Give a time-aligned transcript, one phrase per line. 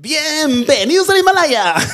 [0.00, 1.74] Bienvenidos al Himalaya.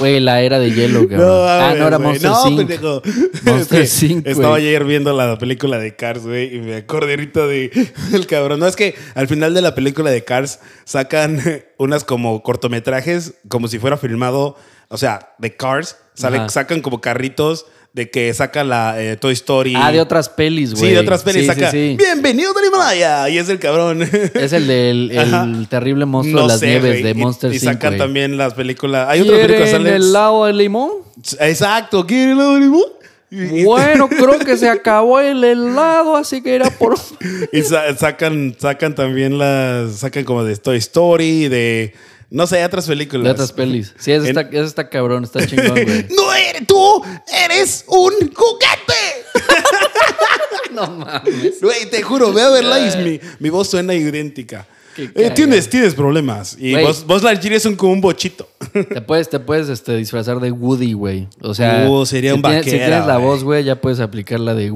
[0.00, 1.28] Güey, la era de hielo, cabrón.
[1.48, 1.98] ah, mames, no era.
[1.98, 3.02] Monster No, pendejo.
[3.42, 4.22] Monster Es que.
[4.30, 8.60] Estaba ayer viendo la película de Cars, güey, y me acordé ahorita de el cabrón.
[8.60, 11.40] No, es que al final de la película de Cars sacan
[11.78, 14.56] unas como cortometrajes, como si fuera filmado,
[14.88, 19.74] o sea, de Cars, sale- sacan como carritos de que saca la eh, Toy Story.
[19.76, 20.86] Ah, de otras pelis, güey.
[20.88, 21.70] Sí, de otras pelis Sí, saca.
[21.70, 21.96] sí, sí.
[21.96, 23.28] Bienvenidos al Himalaya.
[23.28, 24.02] Y es el cabrón.
[24.02, 27.98] Es el del el terrible monstruo de las nieves de Y- Monster Y, sacan güey.
[27.98, 29.08] también las películas.
[29.08, 29.96] Hay otra película que ¿Quieren sale.
[29.96, 30.90] el helado de limón?
[31.40, 32.82] Exacto, ¿quieren helado de limón?
[33.30, 36.96] Y- y- Bueno, creo que se acabó el helado, así que era por...
[37.52, 39.96] Y sa- sacan, sacan también las.
[39.96, 41.94] Sacan como de Toy Story, de.
[42.30, 43.24] No sé, otras películas.
[43.24, 43.94] De otras pelis.
[43.98, 46.06] Sí, ese En- está, cabrón, está chingón, güey.
[46.14, 47.02] ¡No eres tú!
[47.44, 49.24] ¡Eres un juguete!
[50.72, 51.60] No mames.
[51.60, 54.66] Güey, te juro, ve a verla y mi, mi voz suena idéntica.
[54.94, 56.56] Qué Eh, tienes, tienes problemas.
[56.58, 56.84] Y Güey.
[56.84, 58.48] vos, vos es un, como un bochito.
[58.72, 61.26] Te puedes, te puedes este, disfrazar de Woody, güey.
[61.40, 63.98] O sea, Uh, sería si un tienes- Si vaquero, tienes la voz, güey, ya puedes
[64.00, 64.72] aplicar la de...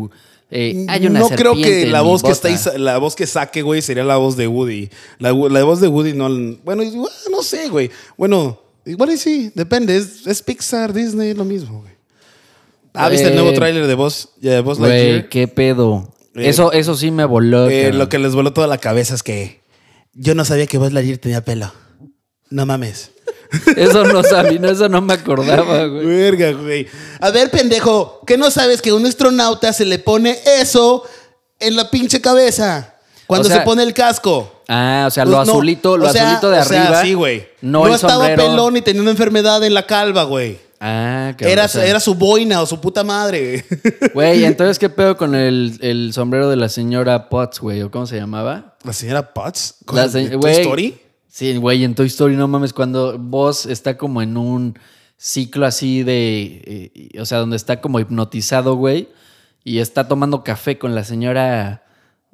[0.52, 3.82] eh, hay una no creo que la voz que está la voz que saque, güey,
[3.82, 4.90] sería la voz de Woody.
[5.18, 6.28] La, la voz de Woody no.
[6.64, 6.82] Bueno,
[7.30, 7.90] no sé, güey.
[8.16, 9.96] Bueno, igual y sí, depende.
[9.96, 11.92] Es, es Pixar, Disney, lo mismo, güey.
[12.94, 15.28] Ah, ¿viste el Eh, nuevo tráiler de voz, de voz Güey, Lightyear?
[15.30, 16.12] qué pedo.
[16.34, 17.70] Eh, eso, eso sí me voló.
[17.70, 19.62] Eh, lo que les voló toda la cabeza es que
[20.12, 21.72] yo no sabía que Buzz Lightyear tenía pelo.
[22.50, 23.11] No mames.
[23.76, 26.06] Eso no sabía, eso no me acordaba, güey.
[26.06, 26.86] Verga, güey.
[27.20, 31.04] A ver, pendejo, ¿qué no sabes que a un astronauta se le pone eso
[31.60, 32.94] en la pinche cabeza?
[33.26, 34.62] Cuando O sea, se pone el casco.
[34.68, 37.02] Ah, o sea, lo Pues no, azulito, lo o sea, azulito de o sea, arriba.
[37.02, 37.48] sí, güey.
[37.60, 38.42] No, estaba sombrero.
[38.44, 40.58] pelón y tenía una enfermedad en la calva, güey.
[40.80, 41.52] Ah, cabrón.
[41.52, 43.64] Era, era su boina o su puta madre.
[44.14, 47.82] Güey, entonces, ¿qué pedo con el, el sombrero de la señora Potts, güey?
[47.82, 48.74] ¿O cómo se llamaba?
[48.82, 49.76] ¿La señora Potts?
[49.86, 50.50] ¿Con La se- Toy.
[50.52, 51.00] Story?
[51.34, 54.78] Sí, güey, en Toy Story, no mames, cuando vos está como en un
[55.16, 56.90] ciclo así de.
[57.14, 59.08] eh, o sea, donde está como hipnotizado, güey,
[59.64, 61.84] y está tomando café con la señora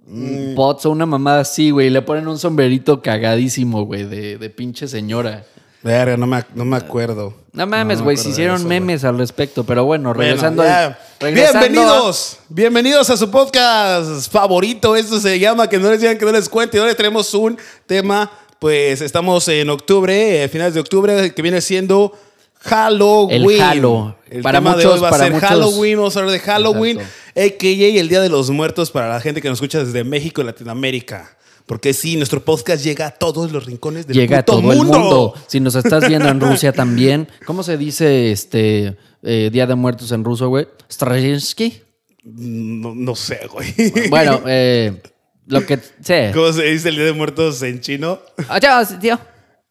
[0.04, 4.36] mm, Potts o una mamada así, güey, y le ponen un sombrerito cagadísimo, güey, de,
[4.36, 5.44] de pinche señora.
[5.84, 7.34] Verga, no me, no me acuerdo.
[7.52, 10.86] No mames, me güey, se hicieron eso, memes al respecto, pero bueno, Bueno, regresando ya.
[10.86, 14.96] al- regresando a- Bienvenidos, bienvenidos a su podcast favorito.
[14.96, 16.76] Esto se llama Que no les digan que no les cuente.
[16.76, 17.56] Y ahora tenemos un
[17.86, 22.12] tema, pues estamos en octubre, eh, finales de octubre, que viene siendo
[22.60, 23.50] Halloween.
[23.50, 24.16] El Halo.
[24.30, 25.96] El Para tema de hoy va a ser muchos- Halloween.
[25.98, 27.40] Vamos a hablar de Halloween, Exacto.
[27.56, 28.00] a.k.a.
[28.00, 31.36] el Día de los Muertos para la gente que nos escucha desde México y Latinoamérica.
[31.66, 35.34] Porque sí, nuestro podcast llega a todos los rincones del Llega a todo el mundo.
[35.48, 40.10] Si nos estás viendo en Rusia también, ¿cómo se dice este eh, Día de Muertos
[40.12, 40.66] en ruso, güey?
[40.90, 41.82] Strajinsky.
[42.24, 44.08] No, no sé, güey.
[44.08, 45.00] Bueno, eh,
[45.48, 46.30] lo que sé.
[46.34, 48.20] ¿Cómo se dice el Día de Muertos en chino?
[48.48, 49.18] Adiós, tío.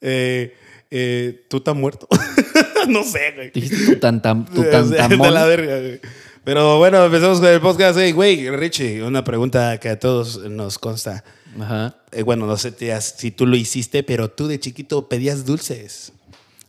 [0.01, 0.55] Eh,
[0.89, 2.07] eh, ¿Tú estás muerto?
[2.87, 3.51] no sé, güey.
[3.51, 5.99] Dijiste tu tantam, tu O sea, De la verga, güey.
[6.43, 7.99] Pero bueno, empezamos con el podcast.
[7.99, 11.23] Hey, güey, Richie, una pregunta que a todos nos consta.
[11.59, 11.95] Ajá.
[12.11, 16.11] Eh, bueno, no sé si tú lo hiciste, pero tú de chiquito pedías dulces.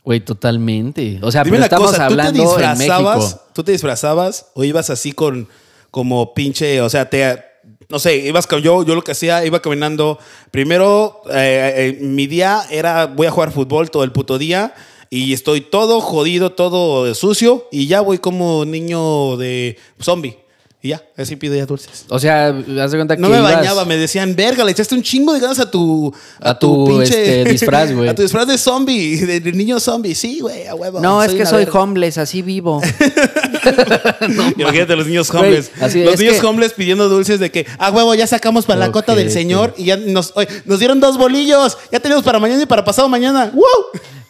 [0.05, 1.19] Güey, totalmente.
[1.23, 3.19] O sea, Dime pero estamos cosa, ¿tú te hablando en disfrazabas?
[3.19, 3.43] México.
[3.55, 5.49] ¿Tú te disfrazabas o ibas así con
[5.91, 7.48] como pinche, o sea, te
[7.89, 10.19] no sé, ibas con yo, yo lo que hacía, iba caminando.
[10.51, 14.75] Primero, eh, eh, mi día era voy a jugar fútbol todo el puto día
[15.09, 20.37] y estoy todo jodido, todo sucio y ya voy como niño de zombie.
[20.81, 22.05] Y ya, así pido ya dulces.
[22.09, 24.95] O sea, haz de cuenta que No me ibas- bañaba, me decían, verga, le echaste
[24.95, 26.15] un chingo de ganas a tu.
[26.41, 28.09] A tu, este, disfraz, güey.
[28.09, 30.15] A tu disfraz de zombie, de, de niño zombie.
[30.15, 31.01] Sí, güey, a huevo.
[31.01, 31.81] No, es que soy verga.
[31.81, 32.81] homeless, así vivo.
[34.57, 35.71] Imagínate los niños homeless.
[35.81, 38.79] así los es niños que- homeless pidiendo dulces de que, ah, huevo, ya sacamos para
[38.81, 41.77] la cota del señor y ya nos, oye, nos dieron dos bolillos.
[41.91, 43.51] Ya tenemos para mañana y para pasado mañana.
[43.53, 43.65] ¡Woo!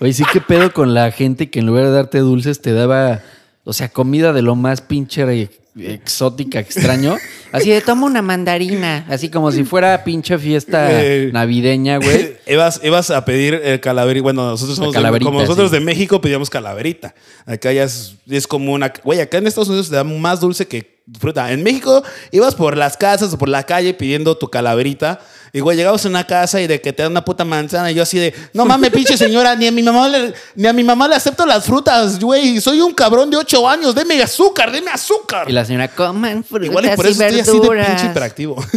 [0.00, 3.20] Oye, sí, qué pedo con la gente que en lugar de darte dulces te daba,
[3.64, 7.16] o sea, comida de lo más pinche e- exótica, extraño.
[7.52, 9.06] Así de, toma una mandarina.
[9.08, 11.30] Así como si fuera pinche fiesta Eh.
[11.32, 12.36] navideña, güey.
[12.46, 14.22] ibas, ibas a pedir el calaverita.
[14.22, 15.76] Bueno, nosotros somos de- como nosotros sí.
[15.76, 17.14] de México pedíamos calaverita.
[17.46, 18.92] Acá ya es, es como una.
[19.02, 21.50] Güey, acá en Estados Unidos te dan más dulce que fruta.
[21.52, 22.02] En México
[22.32, 25.20] ibas por las casas o por la calle pidiendo tu calaverita.
[25.52, 27.90] Y güey, llegabas a una casa y de que te dan una puta manzana.
[27.90, 30.72] Y yo así de, no mames, pinche señora, ni a mi mamá le, ni a
[30.72, 32.60] mi mamá le acepto las frutas, güey.
[32.60, 33.94] Soy un cabrón de 8 años.
[33.94, 35.48] Deme azúcar, deme azúcar.
[35.48, 38.56] Y la señora, coman frutas Igual y por y eso estoy así de pinche hiperactivo.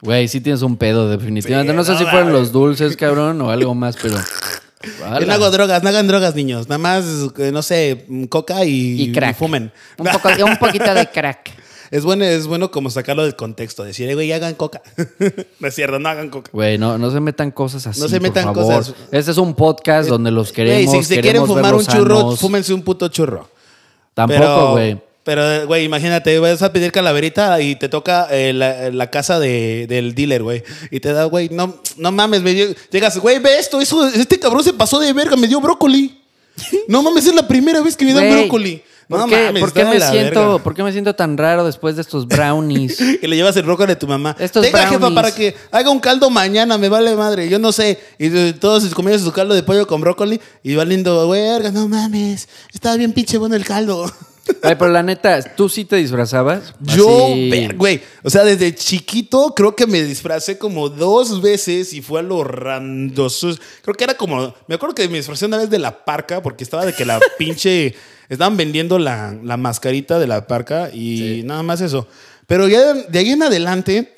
[0.00, 1.72] Güey, sí tienes un pedo, definitivamente.
[1.72, 4.18] Sí, no sé si fueron los dulces, cabrón, o algo más, pero...
[5.18, 6.68] Yo no hago drogas, no hagan drogas, niños.
[6.68, 7.04] Nada más,
[7.38, 9.34] eh, no sé, coca y, Y crack.
[9.36, 9.72] fumen.
[9.96, 11.50] Un, poco- un poquito de crack.
[11.96, 14.82] Es bueno, es bueno como sacarlo del contexto, decir, "Eh, güey, hagan coca.
[15.60, 16.50] no es cierto, no hagan coca.
[16.52, 18.00] Güey, no, no se metan cosas así.
[18.00, 18.64] No se por metan favor.
[18.76, 18.94] cosas.
[19.12, 20.96] Este es un podcast donde los Güey, queremos.
[21.06, 22.40] si se quieren fumar un churro, sanos.
[22.40, 23.48] fúmense un puto churro.
[24.14, 24.98] Tampoco, güey.
[25.24, 29.86] Pero, güey, imagínate, vas a pedir calaverita y te toca eh, la, la casa de-
[29.88, 30.62] del dealer, güey.
[30.90, 34.38] Y te da, güey, no, no mames, me dio- llegas, güey, ve esto, eso, este
[34.38, 36.20] cabrón se pasó de verga, me dio brócoli.
[36.88, 38.82] No mames, es la primera vez que me dan Güey, brócoli.
[39.08, 40.58] ¿Por, no qué, mames, por qué de me siento, verga.
[40.64, 43.00] ¿Por qué me siento tan raro después de estos brownies?
[43.22, 44.36] Y le llevas el brócoli a tu mamá.
[44.38, 45.14] Estos Tenga, jefa, brownies.
[45.14, 47.48] para que haga un caldo mañana, me vale madre.
[47.48, 47.98] Yo no sé.
[48.18, 52.48] Y todos comían su caldo de pollo con brócoli y va lindo, verga, no mames.
[52.72, 54.10] Estaba bien pinche bueno el caldo.
[54.62, 56.74] Ay, pero la neta, ¿tú sí te disfrazabas?
[56.80, 62.02] Yo, Así- güey, o sea, desde chiquito creo que me disfracé como dos veces y
[62.02, 63.60] fue a lo randosos.
[63.82, 66.64] Creo que era como, me acuerdo que me disfracé una vez de la parca porque
[66.64, 67.94] estaba de que la pinche,
[68.28, 72.06] estaban vendiendo la, la mascarita de la parca y nada más eso.
[72.46, 74.14] Pero ya de ahí en adelante,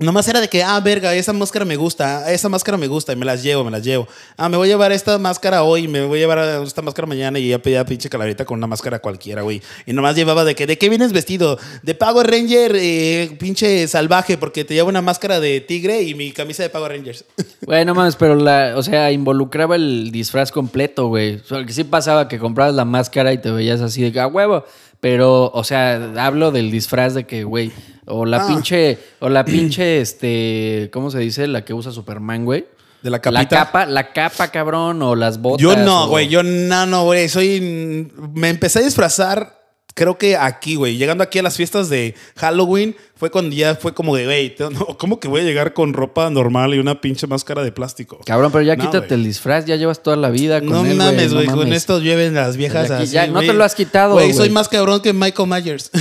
[0.00, 3.16] Nomás era de que, ah, verga, esa máscara me gusta, esa máscara me gusta y
[3.16, 4.08] me las llevo, me las llevo.
[4.36, 7.38] Ah, me voy a llevar esta máscara hoy, me voy a llevar esta máscara mañana
[7.38, 9.62] y ya pedía pinche calaverita con una máscara cualquiera, güey.
[9.86, 11.60] Y nomás llevaba de que, ¿de qué vienes vestido?
[11.84, 16.32] De Power Ranger, eh, pinche salvaje, porque te llevo una máscara de tigre y mi
[16.32, 17.24] camisa de Power Rangers.
[17.64, 21.36] Güey, no mames, pero la, o sea, involucraba el disfraz completo, güey.
[21.36, 24.20] O sea, que sí pasaba que comprabas la máscara y te veías así de que
[24.20, 24.64] a huevo.
[25.04, 27.70] Pero, o sea, hablo del disfraz de que, güey,
[28.06, 28.48] o la Ah.
[28.48, 31.46] pinche, o la pinche, este, ¿cómo se dice?
[31.46, 32.64] La que usa Superman, güey.
[33.02, 33.48] De la La capita.
[33.66, 35.60] capa, la capa, cabrón, o las botas.
[35.62, 37.28] Yo no, o- güey, yo no, no, güey.
[37.28, 38.10] Soy.
[38.32, 39.63] Me empecé a disfrazar,
[39.94, 40.96] creo que aquí, güey.
[40.96, 44.86] Llegando aquí a las fiestas de Halloween, fue cuando ya fue como de, güey, no,
[44.98, 48.18] ¿cómo que voy a llegar con ropa normal y una pinche máscara de plástico?
[48.26, 50.96] Cabrón, pero ya No, quítate el disfraz, ya llevas toda la vida con No él,
[50.96, 51.78] mames, güey, no con mames.
[51.78, 53.12] esto lleven las viejas aquí así.
[53.12, 54.32] ya- no te lo has quitado, güey.
[54.34, 55.90] soy más cabrón que Michael Myers.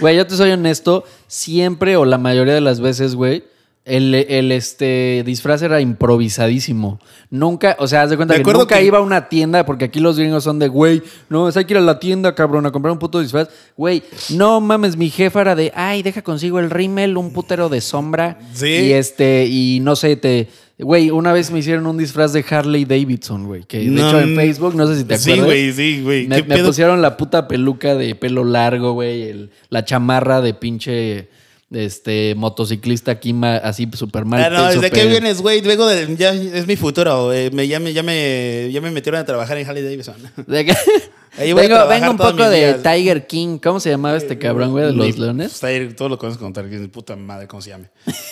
[0.00, 3.44] Güey, yo te soy honesto, siempre o la mayoría de las veces, güey,
[3.84, 7.00] el, el, este disfraz era improvisadísimo.
[7.30, 9.64] Nunca, o sea, haz de cuenta Me que acuerdo nunca que- iba a una tienda,
[9.66, 12.34] porque aquí los gringos son de, güey, no, es hay que ir a la tienda,
[12.34, 13.48] cabrón, a comprar un puto disfraz.
[13.76, 17.80] Güey, no mames, mi jefa era de, ay, deja consigo el rímel, un putero de
[17.80, 18.38] sombra.
[18.52, 18.66] Sí.
[18.68, 20.48] Y este, y no sé, te...
[20.78, 24.18] Güey, una vez me hicieron un disfraz de Harley Davidson, güey, que de No, hecho
[24.20, 25.46] en Facebook, no sé si te Sí, acuerdas.
[25.46, 26.26] güey, sí, güey.
[26.26, 29.50] Me, ¿Qué me pusieron la puta peluca de pelo largo, güey.
[29.68, 31.28] La chamarra de pinche
[31.70, 34.42] este, motociclista aquí así súper mal.
[34.42, 35.60] Ah, no, ¿de súper- qué vienes, güey?
[35.60, 36.16] Vengo de.
[36.16, 37.32] Ya es mi futuro.
[37.32, 40.16] eh, me, ya, me, ya, me, ya me metieron a trabajar en Harley Davidson.
[40.46, 40.74] ¿De qué?
[41.38, 42.82] Ahí voy vengo, un poco de días.
[42.82, 43.58] Tiger King.
[43.62, 45.52] ¿Cómo se llamaba este cabrón, güey, de los leones?
[45.62, 47.88] Está- Todo lo conozco con Tiger King, puta madre, ¿cómo se llame?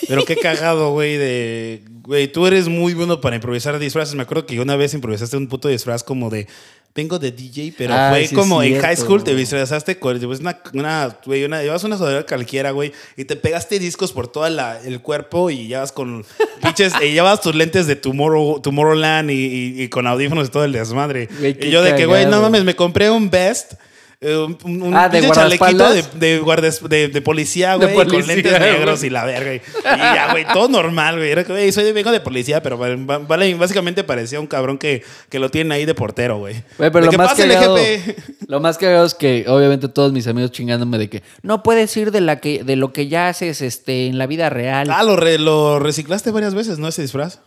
[0.08, 1.84] Pero qué cagado, güey, de...
[2.02, 4.16] Güey, tú eres muy bueno para improvisar disfraces.
[4.16, 6.48] Me acuerdo que una vez improvisaste un puto disfraz como de...
[6.94, 10.58] Vengo de DJ, pero Ah, fue sí, como en high school te disfrazaste con una,
[10.72, 15.00] una, güey, una, llevas una sudadera cualquiera, güey, y te pegaste discos por todo el
[15.00, 16.24] cuerpo y llevas con
[16.62, 20.64] pinches, y llevas tus lentes de Tomorrow, Tomorrowland y, y- y con audífonos y todo
[20.64, 21.28] el desmadre.
[21.38, 23.74] Güey, y yo de que, güey, no mames, me compré un vest.
[24.20, 26.20] Eh, Un, un, Ah, ¿de chalequito de, guardaespaldas?
[26.20, 29.54] de, guardas- de, de policía, güey, con lentes negros y la verga.
[29.54, 31.30] Y y ya, güey, todo normal, güey.
[31.30, 35.38] Era que, soy de, vengo de policía, pero vale, básicamente parecía un cabrón que, que
[35.38, 36.54] lo tienen ahí de portero, güey.
[36.78, 37.76] Güey, pero De lo que más, cagado,
[38.48, 42.10] lo más cagado es que obviamente todos mis amigos chingándome de que no puedes ir
[42.10, 44.88] de, la que, de lo que ya haces este, en la vida real.
[44.90, 46.88] Ah, lo, re- lo reciclaste varias veces, ¿no?
[46.88, 47.40] Ese disfraz.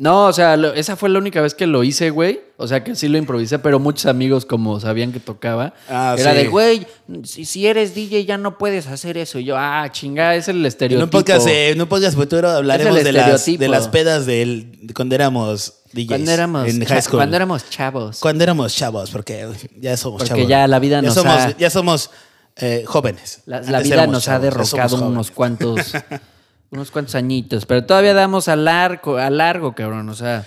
[0.00, 2.40] No, o sea, lo- esa fue la única vez que lo hice, güey.
[2.56, 6.30] O sea, que sí lo improvisé, pero muchos amigos, como sabían que tocaba, Ah, era
[6.32, 6.38] sí.
[6.38, 6.86] de, güey,
[7.24, 9.40] si, si eres DJ ya no puedes hacer eso.
[9.40, 11.04] Y yo, ah, chingada, es el En estereotipo.
[11.04, 14.94] un podcast, eh, en un podcast futuro hablaremos de las, de las pedas del, de
[14.94, 16.06] cuando éramos DJs.
[16.06, 17.18] cuando éramos, en high school.
[17.18, 18.20] cuando éramos chavos.
[18.20, 19.48] Cuando éramos chavos, porque
[19.80, 20.48] ya somos Porque chavos.
[20.48, 22.10] ya la vida nos somos, ha- Ya somos
[22.56, 23.42] eh, jóvenes.
[23.46, 25.92] La, vida nos ha derrocado unos cuantos,
[26.70, 27.66] unos cuantos añitos.
[27.66, 30.08] Pero todavía damos a largo, a largo, cabrón.
[30.08, 30.46] O sea,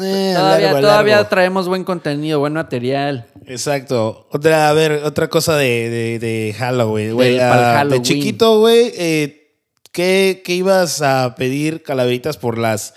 [0.00, 1.28] Eh, todavía, largo, todavía largo.
[1.30, 3.26] traemos buen contenido, buen material.
[3.46, 4.26] Exacto.
[4.32, 7.38] Otra, a ver, otra cosa de, de, de Halloween, güey.
[7.38, 9.52] Ah, de chiquito, güey, eh,
[9.92, 12.94] ¿qué, qué ibas a pedir calaveritas por las...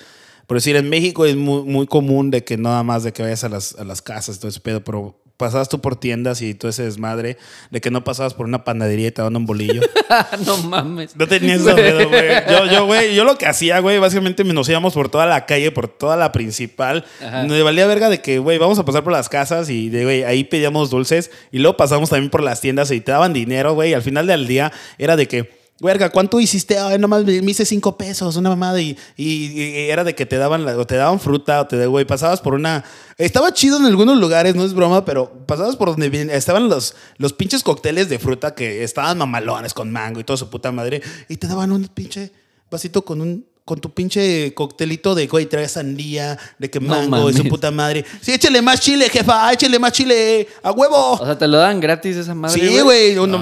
[0.48, 3.44] Por decir, en México es muy, muy común de que nada más de que vayas
[3.44, 6.70] a las, a las casas, todo ese pedo, pero pasabas tú por tiendas y todo
[6.70, 7.38] ese desmadre,
[7.70, 9.82] de que no pasabas por una panadería y te daban un bolillo.
[10.46, 11.15] no mames.
[11.15, 12.27] No tenías pedo, güey.
[12.50, 15.46] Yo, yo, güey, yo lo que hacía, güey, básicamente me nos íbamos por toda la
[15.46, 17.06] calle, por toda la principal.
[17.24, 17.44] Ajá.
[17.44, 20.24] Me valía verga de que, güey, vamos a pasar por las casas y, de, güey,
[20.24, 23.91] ahí pedíamos dulces y luego pasamos también por las tiendas y te daban dinero, güey.
[23.91, 26.77] y Al final del día era de que Verga, ¿cuánto hiciste?
[26.79, 28.81] Ay, nomás me hice cinco pesos, una mamada.
[28.81, 32.03] Y, y- era de que te daban, la- o te daban fruta, o te güey,
[32.05, 32.84] pasabas por una.
[33.17, 37.34] Estaba chido en algunos lugares, no es broma, pero pasabas por donde estaban los, los
[37.34, 41.01] pinches cócteles de fruta que estaban mamalones con mango y toda su puta madre.
[41.29, 42.31] Y te daban un pinche
[42.72, 43.46] vasito con un.
[43.68, 47.70] Con tu pinche coctelito de, güey, trae sandía, de que No mango y su puta
[47.70, 48.06] madre.
[48.22, 51.12] Sí, échale más chile, jefa, échale más chile, a huevo.
[51.20, 52.58] O sea, te lo dan gratis esa madre.
[52.58, 53.36] Sí, güey, un-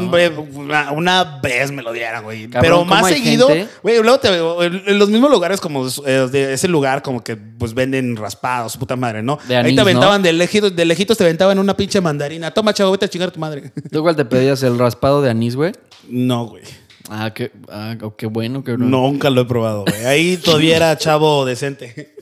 [0.56, 2.48] una, una vez me lo dieran, güey.
[2.48, 3.48] Pero ¿cómo más seguido,
[3.84, 4.30] güey, luego te,
[4.66, 8.72] en en los mismos lugares como eh, de ese lugar, como que pues venden raspados,
[8.72, 9.38] su puta madre, ¿no?
[9.48, 10.26] De Ahí anís, te aventaban ¿no?
[10.26, 12.50] de lejitos, de lejitos te aventaban una pinche mandarina.
[12.50, 13.72] Toma, chavo, vete a chingar a tu madre.
[13.92, 14.64] ¿Tú cuál te pedías?
[14.64, 15.72] ¿El raspado de anís, güey?
[16.10, 16.64] No, güey.
[17.10, 18.86] Ah, qué, ah, oh, qué bueno, qué bueno.
[18.88, 20.06] Nunca lo he probado, güey.
[20.06, 22.14] Ahí todavía era chavo decente.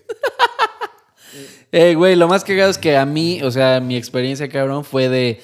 [1.72, 5.10] Eh, güey, lo más cagado es que a mí, o sea, mi experiencia, cabrón, fue
[5.10, 5.42] de.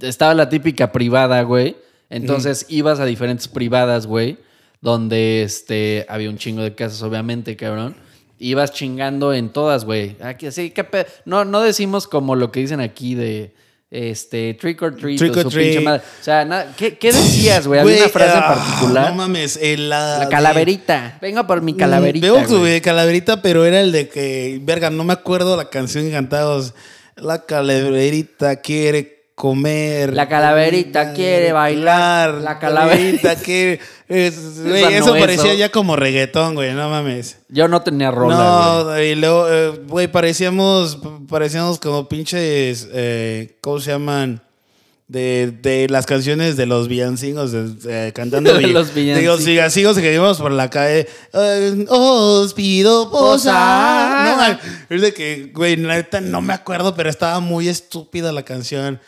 [0.00, 1.76] Estaba la típica privada, güey.
[2.08, 4.38] Entonces ibas a diferentes privadas, güey.
[4.80, 7.96] Donde este, había un chingo de casas, obviamente, cabrón.
[8.38, 10.16] Ibas chingando en todas, güey.
[10.22, 13.52] Aquí, así, ¿qué pe- No, no decimos como lo que dicen aquí de.
[13.90, 15.16] Este, trick or treat.
[15.18, 15.68] Trick o or su treat.
[15.68, 16.02] pinche madre.
[16.20, 17.80] O sea, na- ¿qué, qué decías, güey?
[17.80, 19.08] Había una frase en ah, particular.
[19.10, 20.18] No mames, eh, la.
[20.18, 21.18] la de- calaverita.
[21.22, 22.26] Venga por mi Mm, calaverita.
[22.26, 26.10] Veo güey, calaverita, pero era el de que, verga, no me acuerdo la canción que
[26.12, 26.74] cantábamos.
[27.16, 30.12] La calaverita quiere comer.
[30.14, 33.78] La calaverita quiere bailar, la calaverita- quiere.
[34.08, 37.38] es- güey, eso es, parecía ya como reggaetón, güey, no mames.
[37.48, 38.84] Yo no tenía rola, güey.
[38.84, 44.42] no, y luego, eh, güey, parecíamos, parecíamos como pinches, eh, ¿cómo se llaman?
[45.06, 49.44] De, de las canciones de los villancingos, de- eh, cantando De los de los villancicos.
[49.46, 51.06] villancicos que íbamos por la calle.
[51.32, 54.36] eh, os pido posar.
[54.90, 59.00] No, es de que, güey, no me acuerdo, pero estaba muy estúpida la canción.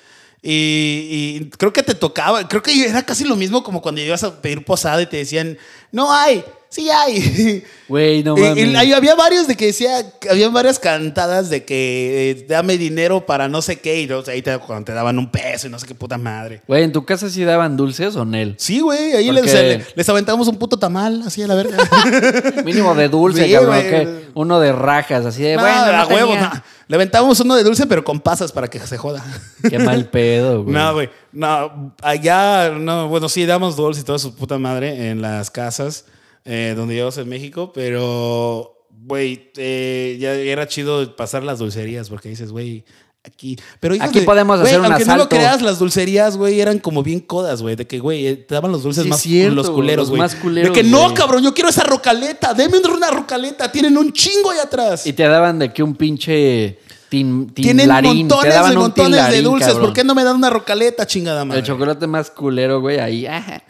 [0.43, 4.41] Y, creo que te tocaba, creo que era casi lo mismo como cuando ibas a
[4.41, 5.59] pedir posada y te decían,
[5.93, 7.63] no hay, sí hay.
[7.91, 8.85] Güey, no mames.
[8.87, 13.49] y había varios de que decía, había varias cantadas de que eh, dame dinero para
[13.49, 15.89] no sé qué, y luego ahí te, cuando te daban un peso y no sé
[15.89, 16.63] qué puta madre.
[16.69, 18.55] Güey, ¿en tu casa sí daban dulces o Nel?
[18.59, 21.79] Sí, güey, ahí les, le- les aventamos un puto tamal, así a la verga.
[22.65, 23.81] Mínimo de dulce, Sí, cabrón.
[23.81, 25.77] que Uno de rajas, así de No, bueno.
[25.83, 26.51] a no huevo, tenía.
[26.55, 26.63] no.
[26.87, 29.25] Le aventábamos uno de dulce, pero con pasas para que se joda.
[29.69, 30.75] Qué mal pedo, güey.
[30.77, 31.11] No, güey.
[31.33, 36.05] No, allá, no, bueno, sí, damos dulce y toda su puta madre en las casas
[36.45, 42.29] eh, donde íbamos en México, pero, güey, eh, ya era chido pasar las dulcerías porque
[42.29, 42.85] dices, güey,
[43.25, 43.57] aquí.
[43.81, 47.03] Pero Aquí podemos güey, hacer un Aunque no lo creas, las dulcerías, güey, eran como
[47.03, 49.71] bien codas, güey, de que, güey, eh, te daban los dulces Sí, más cierto, los
[49.71, 50.21] culeros, los güey.
[50.21, 51.15] más culeros, De que no, güey.
[51.15, 55.07] cabrón, yo quiero esa rocaleta, deme una rocaleta, tienen un chingo ahí atrás.
[55.07, 56.79] Y te daban de que un pinche
[57.11, 58.29] tin, Tienen tinlarín.
[58.29, 59.69] te montones y montones de dulces.
[59.69, 59.87] cabrón.
[59.87, 61.61] ¿Por qué no me dan una rocaleta, chingada madre?
[61.61, 63.27] El chocolate más culero, güey, ahí.
[63.27, 63.63] ajá.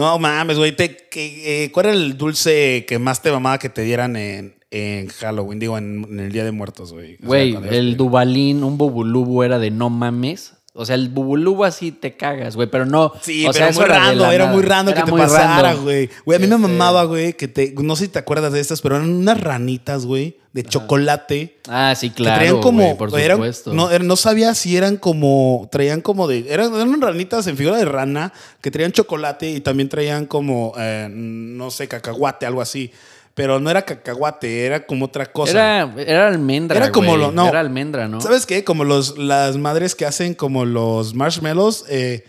[0.00, 0.74] No mames, güey.
[0.78, 5.58] eh, ¿Cuál era el dulce que más te mamaba que te dieran en, en Halloween?
[5.58, 7.16] Digo, en, en el Día de Muertos, güey.
[7.16, 7.98] O sea, Güey, el.
[7.98, 10.54] Dubalín, un bubulubu era de no mames.
[10.72, 13.12] O sea, el bubulubu así te cagas, güey, pero no.
[13.20, 14.56] Sí, o pero sea, eso muy era la era nada.
[14.56, 16.08] muy random Era que te pasara, güey.
[16.24, 17.74] Güey, a mí me Este- mamaba, güey, que te.
[17.76, 21.58] No sé si te acuerdas de estas, pero eran unas ranitas, güey, de chocolate.
[21.68, 22.36] Ah, sí, que claro.
[22.38, 22.96] traían como.
[22.96, 23.74] por eran- supuesto.
[23.74, 25.68] no, era- no sabía si eran como.
[25.72, 26.46] Traían como de.
[26.48, 30.72] Eran, eran ranitas en figura de rana que traían chocolate y también traían como.
[30.78, 32.92] eh, no sé, cacahuate, algo así.
[33.40, 35.50] Pero no era cacahuate, era como otra cosa.
[35.52, 36.76] Era, era almendra.
[36.76, 37.20] Era como güey.
[37.22, 37.48] lo- no.
[37.48, 38.20] Era almendra, ¿no?
[38.20, 38.64] ¿Sabes qué?
[38.64, 42.24] Como los, las madres que hacen como los marshmallows, eh,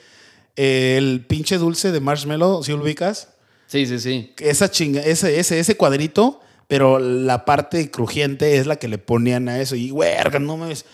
[0.55, 3.27] eh, el pinche dulce de marshmallow, ¿sí lo ubicas?
[3.67, 4.33] Sí, sí, sí.
[4.39, 6.39] Esa chinga, ese, ese, ese cuadrito,
[6.69, 9.75] pero la parte crujiente es la que le ponían a eso.
[9.75, 10.85] Y, verga, no mames.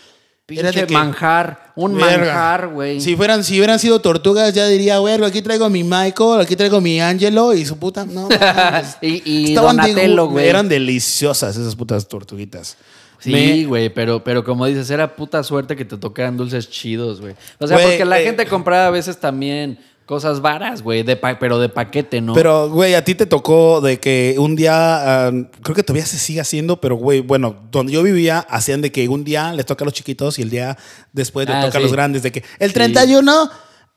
[0.50, 1.72] Era Pinche de que- manjar.
[1.76, 2.08] Un Verga.
[2.16, 3.00] manjar, güey.
[3.00, 6.56] Si fueran, si hubieran sido tortugas, ya diría, güey, aquí traigo a mi Michael, aquí
[6.56, 8.04] traigo a mi Angelo y su puta.
[8.06, 8.28] No,
[9.02, 10.48] y y Estaban Donatello, güey.
[10.48, 12.76] Eran deliciosas esas putas tortuguitas.
[13.20, 17.20] Sí, Me- güey, pero, pero como dices, era puta suerte que te tocaran dulces chidos,
[17.20, 17.34] güey.
[17.58, 21.38] O sea, porque la eh, gente compraba a veces también cosas varas, güey, de pa-
[21.38, 22.32] pero de paquete, ¿no?
[22.32, 25.30] Pero, güey, a ti te tocó de que un día, ah,
[25.62, 29.06] creo que todavía se sigue haciendo, pero, güey, bueno, donde yo vivía, hacían de que
[29.08, 30.78] un día les toca a los chiquitos y el día
[31.12, 31.82] después le Ah, toca a sí.
[31.84, 32.74] los grandes, de que el Sí.
[32.74, 33.50] 31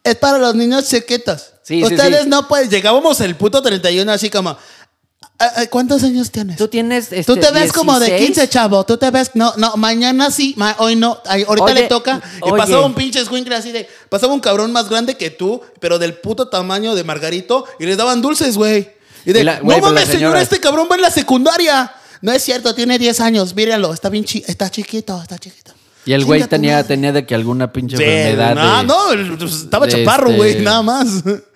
[0.04, 1.54] es para los niños chiquitos.
[1.64, 2.30] Sí, sí, Ustedes sí.
[2.30, 4.81] no pueden, llegábamos el puto 31 así como, "Ah, ah,
[5.70, 6.58] ¿cuántos años tienes?
[6.58, 7.10] tú tienes.
[7.10, 8.28] Tú este, te ves como de 16?
[8.32, 8.84] 15, chavo.
[8.86, 9.32] Tú te ves.
[9.34, 10.54] No, no, mañana sí.
[10.58, 11.20] ma- hoy no.
[11.26, 12.22] ay, ahorita Oye, le toca.
[12.46, 13.88] Y pasaba un pinche escuincle así de.
[14.10, 17.66] Pasaba un cabrón más grande que tú, pero del puto tamaño de Margarito.
[17.80, 18.92] Y les daban dulces, güey.
[19.26, 19.42] Y de.
[19.42, 21.92] Y la- no mames, señora, este cabrón va en la secundaria.
[22.22, 23.56] No es cierto, tiene 10 años.
[23.56, 25.74] Míralo, está bien chi está chiquito, está chiquito.
[26.06, 28.56] Y el güey tenía, tenía de que alguna pinche enfermedad.
[28.56, 31.08] no, de- no, el- pues, estaba de chaparro, este- güey, nada más.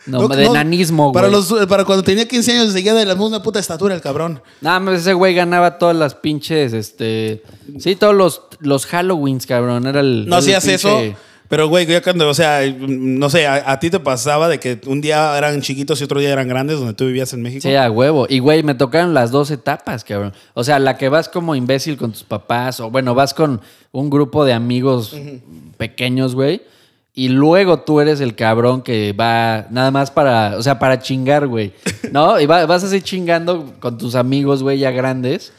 [0.06, 1.42] No, de enanismo, para güey.
[1.50, 4.42] los Para cuando tenía 15 años seguía de la misma puta estatura el cabrón.
[4.62, 7.44] Nada más ese güey ganaba todas las pinches, este...
[7.80, 9.88] Sí, todos los, los Halloweens, cabrón.
[9.88, 10.28] Era el...
[10.28, 11.02] No hacías eso.
[11.48, 14.82] Pero, güey, ya cuando, o sea, no sé, a, a ti te pasaba de que
[14.88, 17.62] un día eran chiquitos y otro día eran grandes donde tú vivías en México.
[17.62, 18.26] Sí, a huevo.
[18.28, 20.34] Y, güey, me tocaron las dos etapas, cabrón.
[20.56, 24.10] O sea, la que vas como imbécil con tus papás, o bueno, vas con un
[24.10, 25.16] grupo de amigos
[25.78, 26.62] pequeños, güey.
[27.18, 31.48] Y luego tú eres el cabrón que va nada más para, o sea, para chingar,
[31.48, 31.72] güey.
[32.12, 32.40] ¿No?
[32.42, 35.54] Y va- vas así chingando con tus amigos, güey, ya grandes,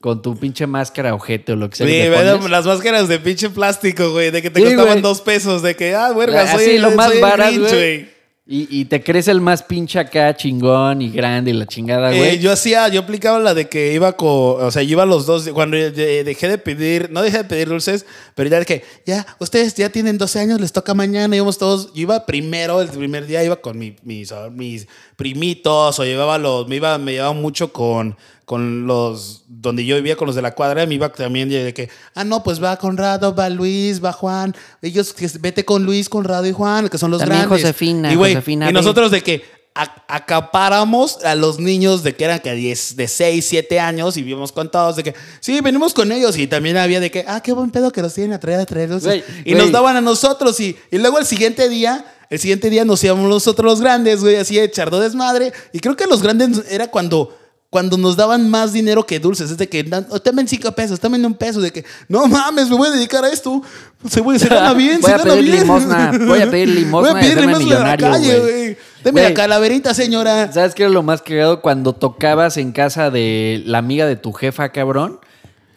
[0.00, 1.86] con tu pinche máscara ojete o lo que sea.
[1.86, 2.50] que Sí, te pones.
[2.50, 5.02] las máscaras de pinche plástico, güey, de que te Sí, costaban güey.
[5.02, 8.08] dos pesos, de que, ah, verga, soy, Así, lo más soy barato, güey.
[8.44, 12.18] Y, y te crees el más pinche acá, chingón y grande y la chingada, Eh,
[12.18, 12.38] güey.
[12.40, 15.48] yo hacía, yo aplicaba la de que iba con, o sea, yo iba los dos,
[15.50, 19.74] cuando de- dejé de pedir, no dejé de pedir dulces, pero ya que, ya, ustedes
[19.76, 23.44] ya tienen 12 años, les toca mañana, íbamos todos, yo iba primero, el primer día
[23.44, 24.88] iba con mi- mis, mis
[25.22, 30.16] primitos, o llevaba los, me iba, me llevaba mucho con, con los, donde yo vivía
[30.16, 33.32] con los de la cuadra, me iba también de que, ah, no, pues va Conrado,
[33.32, 34.52] va Luis, va Juan,
[34.82, 37.62] ellos, que vete con Luis, Conrado y Juan, que son los También grandes.
[37.62, 42.52] Josefina, y, Josefina, y nosotros de que acapáramos a los niños de que eran que
[42.52, 46.36] 10, de 6, 7 años y vimos con todos de que sí, venimos con ellos
[46.36, 48.66] y también había de que, ah, qué buen pedo que los tienen a traer a
[48.66, 49.06] traer dulces.
[49.06, 52.84] Güey, y nos daban a nosotros y, y luego el siguiente día, el siguiente día
[52.84, 55.52] nos íbamos nosotros los grandes, güey, así de echardo desmadre.
[55.72, 57.38] Y creo que los grandes era cuando...
[57.72, 61.24] Cuando nos daban más dinero que dulces, es de que oh, también cinco pesos, también
[61.24, 63.62] un peso, de que no mames, me voy a dedicar a esto.
[64.10, 65.60] Se, güey, se gana bien, Voy se a gana pedir bien.
[65.60, 68.76] limosna, voy a pedir limosna Voy a pedir limosna en la calle, güey.
[69.04, 69.32] Deme Güey.
[69.32, 70.52] la calaverita, señora.
[70.52, 71.60] ¿Sabes qué era lo más cagado?
[71.60, 75.18] Cuando tocabas en casa de la amiga de tu jefa, cabrón.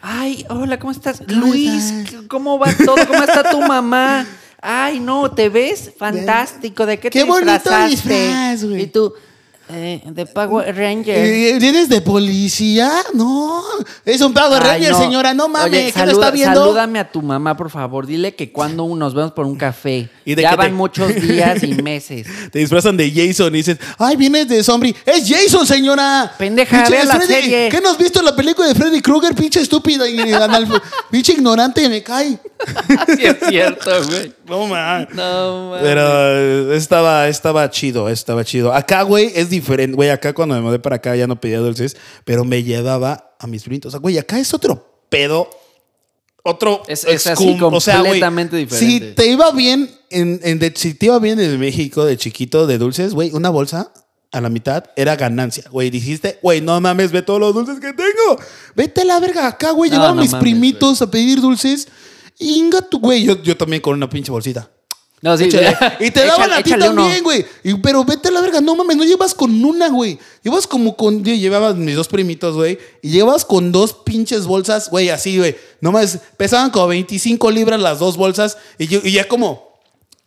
[0.00, 1.22] Ay, hola, ¿cómo estás?
[1.26, 1.92] Luis,
[2.28, 2.96] ¿cómo va todo?
[3.08, 4.24] ¿Cómo está tu mamá?
[4.60, 5.90] Ay, no, ¿te ves?
[5.98, 6.86] Fantástico.
[6.86, 7.90] ¿De qué, Qué te bonito disfrazaste?
[7.90, 8.82] disfraz, güey.
[8.82, 9.12] Y tú,
[9.68, 11.16] eh, de Power Ranger.
[11.16, 12.90] Eh, ¿Eres de policía?
[13.14, 13.62] No.
[14.04, 14.98] Es un pago Ay, Ranger, no.
[14.98, 15.34] señora.
[15.34, 15.70] No mames.
[15.72, 16.60] Oye, ¿Qué no saluda- está viendo?
[16.60, 18.06] Salúdame a tu mamá, por favor.
[18.06, 20.08] Dile que cuando nos vemos por un café.
[20.24, 22.26] Y de ya van te- muchos días y meses.
[22.50, 24.94] Te disfrazan de Jason y dices, ay, vienes de zombie.
[25.04, 26.32] ¡Es Jason, señora!
[26.38, 27.68] Pendeja, Pinche la Freddy- serie.
[27.70, 29.34] ¿Qué no has visto en la película de Freddy Krueger?
[29.34, 30.16] Pinche estúpida y
[31.10, 32.38] pinche ignorante me cae.
[33.16, 34.32] Sí, es cierto, güey.
[34.46, 35.08] No mames.
[35.14, 35.82] No, mames.
[35.82, 38.72] Pero eh, estaba, estaba chido, estaba chido.
[38.72, 39.94] Acá, güey, es diferente.
[39.96, 43.46] Güey, acá cuando me mudé para acá ya no pedía dulces, pero me llevaba a
[43.46, 43.88] mis primitos.
[43.88, 45.48] O sea, güey, acá es otro pedo.
[46.42, 49.08] Otro Es- es así, excum- o sea, güey, completamente diferente.
[49.08, 52.66] Si te iba bien en, en de- si te iba bien en México de chiquito
[52.68, 53.92] de dulces, güey, una bolsa
[54.30, 55.64] a la mitad era ganancia.
[55.70, 58.38] Güey, dijiste, güey, no mames, ve todos los dulces que tengo.
[58.76, 59.90] Vete a la verga acá, güey.
[59.90, 61.88] No, Llevaban no mis mames, primitos a pedir dulces.
[62.38, 63.24] Inga tu, güey.
[63.24, 64.70] Yo, yo también con una pinche bolsita.
[65.26, 65.76] No, sí, Échale.
[65.98, 67.44] Y te daban a ti también, güey.
[67.82, 70.18] Pero vete a la verga, no mames, no llevas con una, güey.
[70.44, 71.24] Llevas como con.
[71.24, 72.78] Yo llevaba mis dos primitos, güey.
[73.02, 75.56] Y llevas con dos pinches bolsas, güey, así, güey.
[75.80, 78.56] No mames, pesaban como 25 libras las dos bolsas.
[78.78, 79.75] Y, yo- y ya como.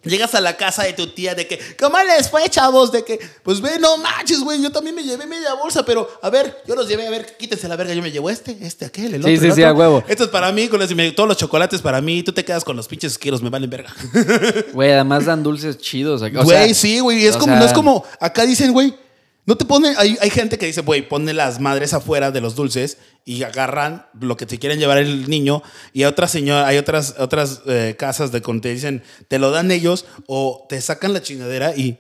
[0.04, 2.90] Llegas a la casa de tu tía de que, ¿cómo les fue, chavos?
[2.90, 6.30] De que, pues ve, no manches, güey, yo también me llevé media bolsa, pero a
[6.30, 9.16] ver, yo los llevé, a ver, quítense la verga, yo me llevo este, este, aquel,
[9.16, 9.42] el Sí, otro.
[9.42, 10.02] sí, el sí, a huevo.
[10.08, 12.78] Esto es para mí, con los, todos los chocolates para mí, tú te quedas con
[12.78, 13.94] los pinches esquiros, me valen verga.
[14.72, 16.22] Güey, además dan dulces chidos.
[16.22, 17.26] o Güey, sí, güey.
[17.26, 18.96] Es como, sea, no es como, acá dicen, güey,
[19.50, 22.54] no te ponen, hay, hay gente que dice, güey, pone las madres afuera de los
[22.54, 26.78] dulces y agarran lo que te quieren llevar el niño y hay otras señora, hay
[26.78, 31.14] otras, otras eh, casas de donde te dicen, te lo dan ellos o te sacan
[31.14, 31.98] la chingadera y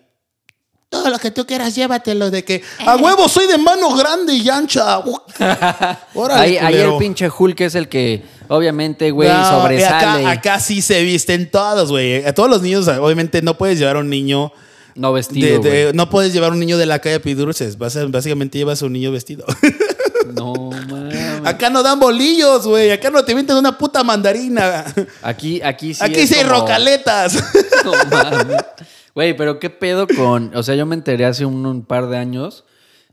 [0.89, 4.47] todo lo que tú quieras, llévatelo de que a huevo soy de mano grande y
[4.47, 4.99] ancha.
[6.13, 10.27] Órale, ahí el pinche Hulk es el que, obviamente, güey, No, sobresale.
[10.27, 12.23] Acá, acá sí se visten todos, güey.
[12.27, 14.51] A todos los niños, obviamente, no puedes llevar a un niño
[14.95, 15.93] No vestido, de- de- güey.
[15.95, 17.77] no puedes llevar un niño de la calle a pedir dulces.
[17.77, 19.45] Básicamente llevas a un niño vestido.
[20.35, 20.53] No,
[20.87, 21.41] mames.
[21.43, 22.91] Acá no dan bolillos, güey.
[22.91, 24.85] Acá no te venden una puta mandarina.
[25.23, 27.33] Aquí, aquí sí Aquí sí hay como- rocaletas.
[27.83, 28.61] No mames.
[29.15, 30.55] Güey, pero qué pedo con.
[30.55, 32.63] O sea, yo me enteré hace un, un par de años.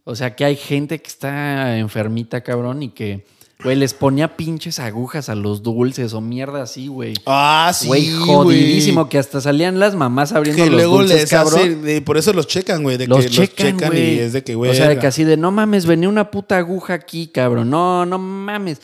[0.05, 3.25] O sea, que hay gente que está enfermita, cabrón, y que,
[3.65, 7.15] güey, les ponía pinches agujas a los dulces o mierda así, güey.
[7.27, 7.87] ah, sí.
[7.89, 11.61] Güey, jodidísimo, que hasta salían las mamás abriendo Que los luego dulces, les cabrón.
[11.61, 11.83] hacen.
[11.83, 12.97] de- por eso los checan, güey.
[12.97, 14.15] De los que checan, los checan güey.
[14.17, 14.71] y es de que, güey.
[14.71, 17.71] O sea, de que así de, no mames, venía una puta aguja aquí, cabrón.
[17.71, 18.81] No, no mames.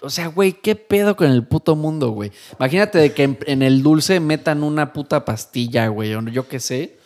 [0.00, 2.30] O sea, güey, ¿qué pedo con el puto mundo, güey?
[2.58, 6.60] Imagínate de que en, en el dulce metan una puta pastilla, güey, o yo qué
[6.60, 6.96] sé.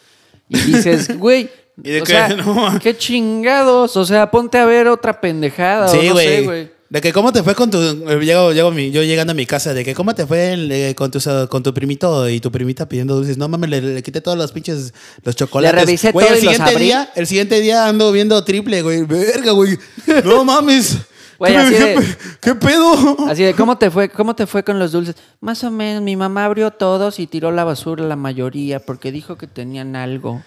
[0.51, 1.49] Y dices, güey,
[1.83, 2.13] ¿Y de o qué?
[2.13, 2.79] sea, No.
[2.83, 3.97] qué chingados.
[3.97, 6.45] O sea, ponte a ver otra pendejada o Sí, no sé, güey.
[6.45, 6.71] güey.
[6.93, 7.79] De que cómo te fue con tu.
[7.81, 10.53] eh, Llego, llego mi- yo llegando a mi casa, de que cómo te fue
[10.91, 13.39] eh, con, tu, con tu primito y tu primita pidiendo dulces.
[13.39, 14.93] No mames, le, le quité todos los pinches
[15.25, 15.75] los chocolates.
[15.75, 16.85] Le revisé Güey, todo el y los siguiente abrí.
[16.85, 19.05] día, El siguiente día ando viendo triple, güey.
[19.05, 19.79] Verga, güey.
[20.23, 20.99] No mames.
[21.39, 23.17] Güey, ¿Qué, así qué- de- qué pedo?
[23.27, 24.11] Así de, ¿cómo te fue?
[24.11, 25.17] ¿Cómo te fue con los dulces?
[25.41, 29.39] Más o menos, mi mamá abrió todos y tiró la basura la mayoría porque dijo
[29.39, 30.43] que tenían algo.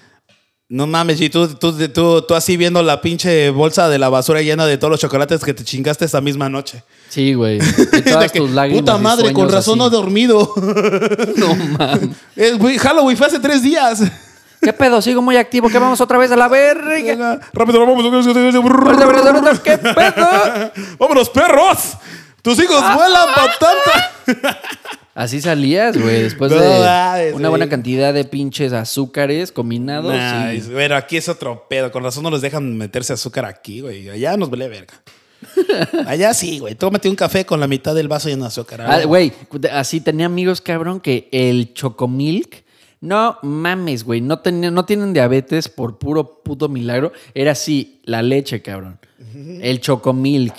[0.68, 4.42] No mames, y tú, tú, tú, tú así viendo la pinche bolsa de la basura
[4.42, 6.84] llena de todos los chocolates que te chingaste esa misma noche.
[7.10, 7.60] Sí, güey.
[8.04, 8.82] Todas tus lágrimas.
[8.82, 10.52] Puta madre, con razón no he dormido.
[11.38, 12.10] No mames.
[12.82, 14.02] Halloween fue hace tres días.
[14.60, 15.00] ¿Qué pedo?
[15.04, 15.70] Sigo muy activo.
[15.70, 17.40] ¿Qué vamos otra vez a la verga?
[17.54, 19.60] Rápido, vamos.
[19.64, 20.72] ¿Qué pedo?
[20.98, 21.78] ¡Vámonos, perros!
[22.42, 22.96] ¡Tus hijos Ah.
[22.96, 24.60] vuelan, patata!
[25.16, 30.14] Así salías, güey, después No de una buena cantidad de pinches azúcares combinados.
[30.14, 31.92] Nah, y- es- Pero aquí es otro pedo.
[31.92, 34.10] Con razón no les dejan meterse azúcar aquí, güey.
[34.10, 34.94] Allá nos vale verga.
[36.06, 36.76] Allá sí, güey.
[36.76, 38.82] Tómate un café con la mitad del vaso lleno de azúcar.
[38.82, 39.32] Ah, Güey,
[39.72, 42.64] así tenía amigos, cabrón, que el chocomilk,
[43.02, 47.14] no mames, güey, no, no tienen diabetes por puro puto milagro.
[47.34, 49.00] Era así, la leche, cabrón.
[49.62, 50.54] El chocomilk,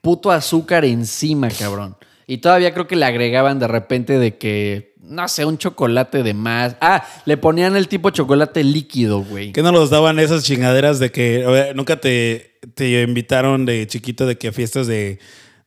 [0.00, 1.96] puto azúcar encima, cabrón.
[2.30, 6.32] Y todavía creo que le agregaban de repente de que, no sé, un chocolate de
[6.32, 6.76] más.
[6.80, 9.50] Ah, le ponían el tipo chocolate líquido, güey.
[9.50, 13.84] ¿Qué no nos daban esas chingaderas de que a ver, nunca te, te invitaron de
[13.88, 15.18] chiquito de que a fiestas de,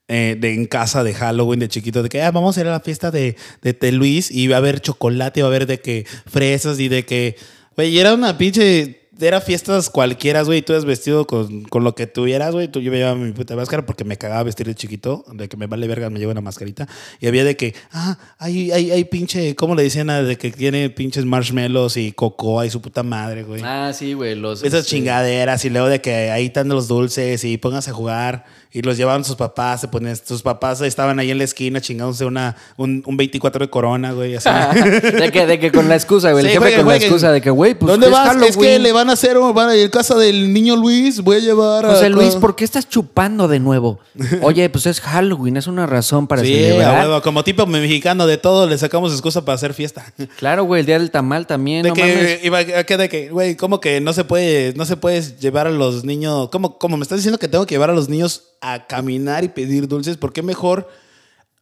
[0.07, 2.71] eh, de en casa de Halloween de chiquito de que ah, vamos a ir a
[2.71, 5.81] la fiesta de, de, Te Luis y va a haber chocolate, va a haber de
[5.81, 7.35] que fresas y de que,
[7.75, 12.07] güey, era una pinche, era fiestas cualquiera, güey, tú eras vestido con, con lo que
[12.07, 15.23] tuvieras, güey, tú yo me llevaba mi puta máscara porque me cagaba vestir de chiquito,
[15.31, 16.87] de que me vale verga, me llevo una mascarita
[17.19, 20.09] y había de que, ah, hay, hay, hay pinche, ¿cómo le decían?
[20.09, 23.61] a De que tiene pinches marshmallows y cocoa y su puta madre, güey.
[23.63, 24.63] Ah, sí, güey, los...
[24.63, 28.45] Esas este, chingaderas y luego de que ahí están los dulces y pónganse a jugar
[28.73, 32.25] y los llevaban sus papás, se ponen, sus papás estaban ahí en la esquina chingándose
[32.25, 34.49] una, un, un 24 de corona, güey, así.
[34.83, 36.43] de, que, de que con la excusa, güey.
[36.43, 38.35] El Sí, jefe jueguen, con la excusa de que, güey, pues ¿Dónde es vas?
[38.41, 41.37] Es que le van a hacer, van a ir a casa del niño Luis, voy
[41.37, 41.89] a llevar a...
[41.89, 43.99] José Luis, ¿por qué estás chupando de nuevo?
[44.41, 47.07] Oye, pues es Halloween, es una razón para Sí, celebrar.
[47.07, 50.03] huevo, como tipo mexicano, de todo le sacamos excusa para hacer fiesta.
[50.37, 52.43] Claro, güey, el día del tamal también, De no que mames.
[52.43, 55.71] iba que de que, güey, ¿cómo que no se puede, no se puede llevar a
[55.71, 56.49] los niños?
[56.51, 59.49] ¿Cómo, cómo me estás diciendo que tengo que llevar a los niños a caminar y
[59.49, 60.15] pedir dulces?
[60.15, 60.89] ¿Por qué mejor,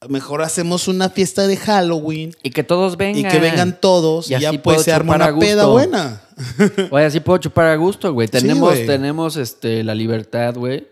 [0.07, 3.25] mejor hacemos una fiesta de Halloween Y que todos vengan.
[3.25, 5.71] y que vengan todos y, Y ya pues se arma una peda gusto.
[5.71, 6.21] buena?
[6.91, 8.27] Oye, así puedo chupar a gusto, güey.
[8.27, 10.87] Tenemos, tenemos este, la libertad, güey.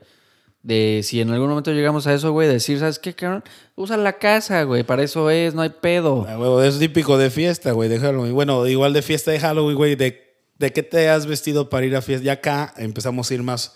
[0.64, 3.44] De si en algún momento llegamos a eso, güey, decir, ¿sabes qué, cabrón?
[3.76, 4.84] Usa la casa, güey.
[4.84, 6.28] Para eso es, no hay pedo.
[6.28, 8.34] A huevo, es típico de fiesta, güey, de Halloween.
[8.34, 11.96] Bueno, igual de fiesta de Halloween, güey, de, de qué te has vestido para ir
[11.96, 12.26] a fiesta.
[12.26, 13.74] Ya acá empezamos a ir más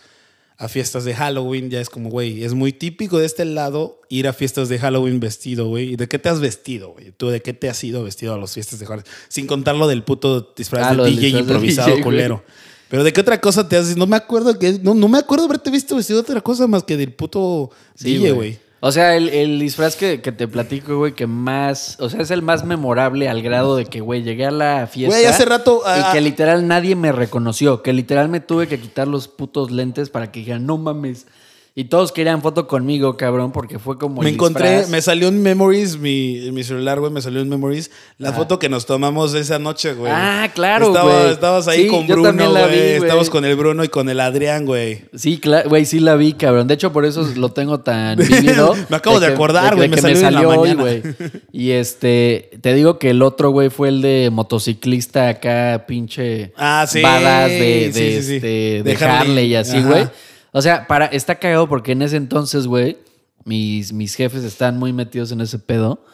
[0.57, 4.27] a fiestas de Halloween, ya es como, güey, es muy típico de este lado ir
[4.27, 5.93] a fiestas de Halloween vestido, güey.
[5.93, 7.11] ¿Y de qué te has vestido, güey?
[7.15, 9.05] ¿Tú de qué te has ido vestido a las fiestas de Halloween?
[9.29, 12.03] Sin contar lo del puto disfraz Ah, de DJ disfraz de improvisado güey.
[12.03, 12.43] culero.
[12.89, 15.45] Pero ¿de qué otra cosa te has No me acuerdo que no, no me acuerdo
[15.45, 18.59] haberte visto vestido de otra cosa más que del puto Sí, DJ, güey.
[18.85, 21.95] O sea, el, el disfraz que, que te platico, güey, que más.
[22.01, 25.15] O sea, es el más memorable al grado de que, güey, llegué a la fiesta.
[25.15, 27.81] Güey, hace rato, Y ah, que literal nadie me reconoció.
[27.81, 31.27] Que literal me tuve que quitar los putos lentes para que dijeran, no mames.
[31.75, 34.21] Y todos querían foto conmigo, cabrón, porque fue como.
[34.21, 34.89] Me el encontré, disfraz.
[34.91, 38.69] me salió en Memories, mi, mi celular, güey, me salió en Memories la foto que
[38.69, 40.11] nos tomamos esa noche, güey.
[40.15, 41.31] Ah, claro, güey.
[41.31, 42.79] Estabas ahí Sí, con yo Bruno, güey.
[42.93, 45.05] Estabas con el Bruno y con el Adrián, güey.
[45.15, 46.67] Sí, claro, güey, sí la vi, cabrón.
[46.67, 48.75] De hecho, por eso lo tengo tan vivido.
[48.89, 50.79] Me acabo de que- acordar, güey, me que salió en la mañana.
[50.79, 51.01] güey.
[51.51, 56.53] Y este, te digo que el otro, güey, fue el de motociclista acá, pinche.
[56.55, 58.35] Ah, sí, Badass de, de, sí, sí, sí.
[58.35, 59.09] este, De de Harley.
[59.31, 60.07] Harley y así, güey.
[60.53, 62.97] O sea, para, está cagado porque en ese entonces, güey,
[63.43, 66.05] mis, mis jefes están muy metidos en ese pedo.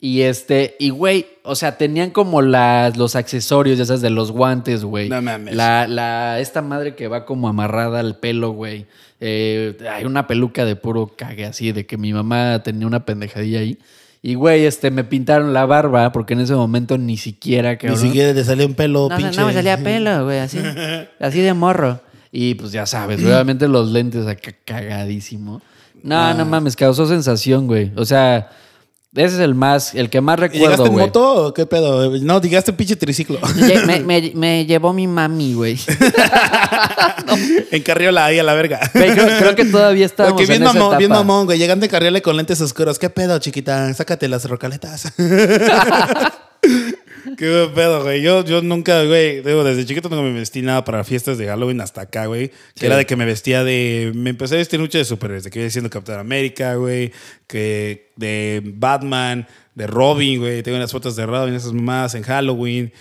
[0.00, 4.32] Y este, y güey, o sea, tenían como las, los accesorios, ya sabes, de los
[4.32, 5.08] guantes, güey.
[5.08, 5.54] No mames.
[5.54, 8.86] La, la, esta madre que va como amarrada al pelo, güey.
[9.20, 13.60] Eh, hay una peluca de puro cague así, de que mi mamá tenía una pendejadilla
[13.60, 13.78] ahí.
[14.22, 17.98] Y güey, este, me pintaron la barba, porque en ese momento ni siquiera, Ni cabrón.
[18.00, 19.40] siquiera te salió un pelo, No, no, pinche.
[19.40, 20.58] no, me salía pelo, güey, así.
[21.20, 22.00] así de morro.
[22.32, 25.60] Y pues ya sabes, obviamente los lentes acá cagadísimo.
[26.02, 26.34] No, Ah.
[26.34, 27.92] no mames, causó sensación, güey.
[27.96, 28.50] O sea,
[29.14, 31.06] ese es el más, el que más ¿Y recuerdo, ¿Llegaste en güey.
[31.06, 32.10] moto o qué pedo?
[32.20, 33.38] No, llegaste en pinche triciclo.
[33.86, 35.78] Me, me- me llevó mi mami, güey.
[37.70, 38.80] en carriola ahí a la verga.
[38.94, 41.24] Güey, creo, creo que todavía estábamos Porque bien en esa mamón, bien etapa.
[41.24, 41.58] mamón, güey.
[41.58, 42.98] Llegando en carriola con lentes oscuros.
[42.98, 43.92] ¿Qué pedo, chiquita?
[43.94, 45.12] Sácate las rocaletas.
[47.36, 48.20] Qué pedo, güey.
[48.22, 51.80] Yo, yo nunca, güey, digo, desde chiquito no me vestí nada para fiestas de Halloween
[51.80, 52.48] hasta acá, güey.
[52.48, 52.86] Que Sí.
[52.86, 54.12] era de que me vestía de.
[54.14, 57.12] Me empecé a vestir mucho de superhéroes, de que iba siendo Capitán América, güey.
[57.46, 60.62] Que de Batman, de Robin, güey.
[60.62, 62.92] Tengo unas fotos de Robin, esas más en Halloween.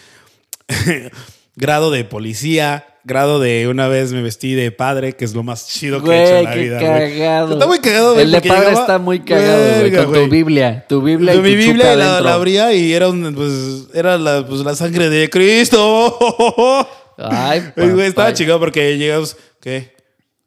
[1.56, 2.86] grado de policía.
[3.04, 6.24] Grado de una vez me vestí de padre, que es lo más chido que he
[6.24, 7.18] hecho en la qué vida, güey.
[7.18, 7.54] cagado.
[7.54, 8.26] Está muy cagado, güey.
[8.26, 9.92] El de padre llegaba- está muy cagado, güey.
[9.92, 10.86] Con tu Biblia.
[10.88, 14.18] Tu Biblia y de tu mi Biblia la, la abría y era, un, pues, era
[14.20, 16.88] la, pues, la sangre de Cristo.
[17.18, 18.34] Ay, güey, estaba papá.
[18.34, 19.96] chingado porque llegamos, ¿qué?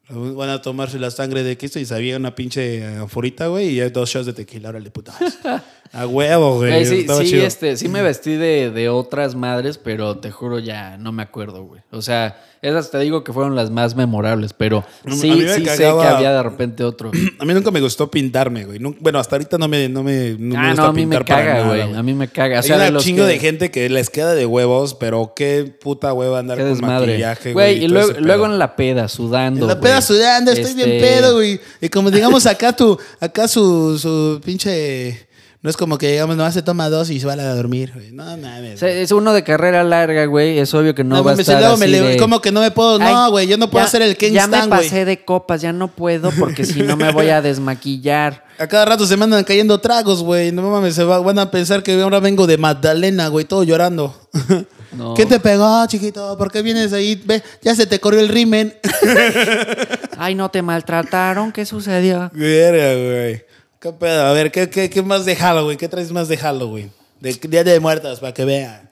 [0.07, 3.89] Van a tomarse la sangre de Cristo y sabía una pinche anforita, güey, y ya
[3.89, 5.15] dos shots de tequila, órale, putas.
[5.95, 6.71] A huevo, güey.
[6.71, 7.45] Güey, sí, estaba sí, chido.
[7.45, 11.63] este, sí me vestí de, de otras madres, pero te juro ya no me acuerdo,
[11.63, 11.81] güey.
[11.91, 15.47] O sea, esas te digo que fueron las más memorables, pero A mí sí, me
[15.53, 17.11] sí sé cagaba- que había de repente otro.
[17.39, 18.79] A mí nunca me gustó pintarme, güey.
[18.99, 21.15] Bueno, hasta ahorita no me, no me, no me ah, gusta no, a mí me
[21.17, 21.97] pintar para caga, nada, güey.
[21.97, 22.55] A mí me caga.
[22.55, 24.95] O Hay sea, de un los chingo que- de gente que les queda de huevos,
[24.95, 27.85] pero qué puta hueva andar con maquillaje, Güey, güey.
[27.85, 29.61] y todo luego, luego en la peda, sudando.
[29.61, 29.83] En la güey.
[29.83, 31.59] peda sudando, estoy bien Este, pedo, güey.
[31.79, 35.27] Y como digamos acá tu, acá su, su pinche.
[35.65, 38.11] No es como que digamos, nomás se toma dos y se va a dormir, güey.
[38.11, 38.75] No mames.
[38.75, 40.59] o sea, es uno de carrera larga, güey.
[40.59, 42.61] Es obvio que no, no va a estar luego me así de- como que no
[42.61, 42.99] me puedo.
[43.01, 44.69] Ay, no, güey, yo no puedo ya- hacer el King Ya me güey.
[44.69, 48.45] pasé de copas, ya no puedo porque si no me voy a desmaquillar.
[48.59, 50.51] A cada rato se me andan cayendo tragos, güey.
[50.51, 54.15] No mames, se va- van a pensar que ahora vengo de Magdalena, güey, todo llorando.
[54.95, 55.13] No.
[55.13, 56.37] ¿Quién te pegó, chiquito?
[56.37, 57.21] ¿Por qué vienes ahí?
[57.25, 58.73] Ve, ya se te corrió el rimen.
[60.17, 62.29] Ay, no te maltrataron, ¿qué sucedió?
[62.33, 63.43] Verga, güey.
[63.85, 64.25] ¿Qué pedo?
[64.25, 65.77] A ver, ¿qué, qué, qué más de Halloween?
[65.77, 66.91] ¿Qué traes más de Halloween?
[67.19, 68.89] De Día de Muertos, para que vean.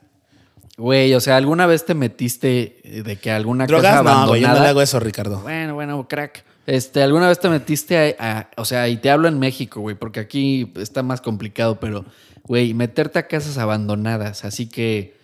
[0.76, 3.90] Güey, o sea, ¿alguna vez te metiste eh, de que alguna ¿Drogas?
[3.90, 4.28] casa No, abandonada?
[4.28, 5.40] güey, yo no le hago eso, Ricardo.
[5.40, 6.44] Bueno, bueno, crack.
[6.68, 9.96] Este, ¿alguna vez te metiste a, a- o sea, y te hablo en México, güey,
[9.96, 12.04] porque aquí está más complicado, pero,
[12.44, 15.16] güey, meterte a casas abandonadas, así que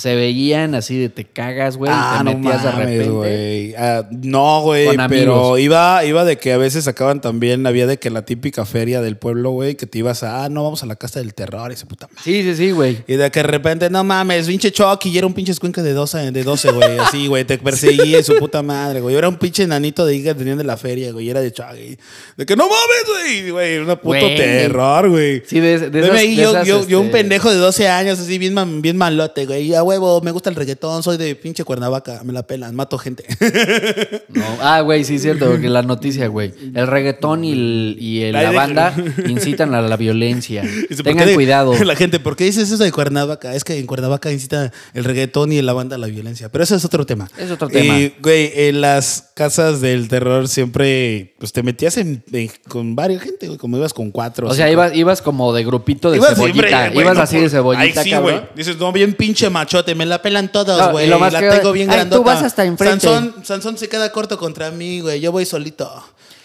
[0.00, 3.04] se veían así de te cagas, güey, y te metías de repente.
[3.04, 3.74] Ah, güey.
[3.76, 8.10] Ah, no, güey, pero iba, iba de que a veces sacaban también, había de que
[8.10, 10.96] la típica feria del pueblo, güey, que te ibas a, ah, no, vamos a la
[10.96, 12.22] casa del terror, ese puta madre.
[12.24, 12.98] Sí, sí, sí, güey.
[13.06, 15.92] Y de que de repente, no mames, pinche Chucky, y era un pinche escuinca de
[15.92, 19.12] 12, de 12, güey, así, güey, te perseguía y su puta madre, güey.
[19.12, 21.52] Yo era un pinche nanito de que tenían de la feria, güey, y era de
[21.52, 21.98] Chucky.
[22.36, 25.42] De que no mames, güey, güey, una puto terror, güey.
[25.46, 28.18] Sí, de, de esas- de yo, esas, yo, yo un este, pendejo de 12 años,
[28.18, 29.64] así bien, bien malote, güey.
[29.68, 32.96] Y a huevo, me gusta el reggaetón, soy de pinche Cuernavaca, me la pelan, mato
[32.98, 33.24] gente.
[34.28, 34.44] no.
[34.60, 36.52] Ah, güey, sí, es cierto, porque la noticia, güey.
[36.74, 38.94] El reggaetón y, el- y el- la banda
[39.26, 40.62] incitan a la violencia.
[40.88, 41.74] Dice, ¿por Tengan de- cuidado.
[41.84, 43.54] La gente, ¿por qué dices eso de Cuernavaca?
[43.54, 46.48] Es que en Cuernavaca incita el reggaetón y la banda a la violencia.
[46.50, 47.28] Pero eso es otro tema.
[47.38, 47.98] Es otro tema.
[47.98, 53.22] Y, güey, en las casas del terror siempre, pues te metías en, en- con varias
[53.22, 54.48] gente, güey, como ibas con cuatro.
[54.48, 54.72] O sea, cinco.
[54.84, 56.68] ibas, ibas como de grupito de Ibas cebollita.
[56.68, 58.32] siempre, güey, ibas no así de cebollita, sí, cabrón.
[58.40, 58.44] güey.
[58.56, 59.48] Dices, no, bien pinche
[59.80, 61.08] machote, me la pelan todos, güey.
[61.08, 62.16] la que- tengo bien Ay, grandota.
[62.22, 63.06] tú vas hasta enfrente.
[63.06, 65.20] Sansón, Sansón se queda corto contra mí, güey.
[65.20, 65.90] Yo voy solito.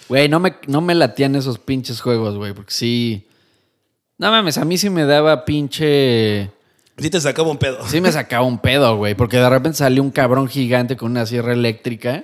[0.08, 3.28] Güey, no me, no me latían esos pinches juegos, güey, porque sí.
[4.17, 6.50] No mames, a mí sí me daba pinche.
[6.98, 7.80] Sí te sacaba un pedo.
[7.88, 11.26] Sí me sacaba un pedo, güey, porque de repente salió un cabrón gigante con una
[11.26, 12.24] sierra eléctrica.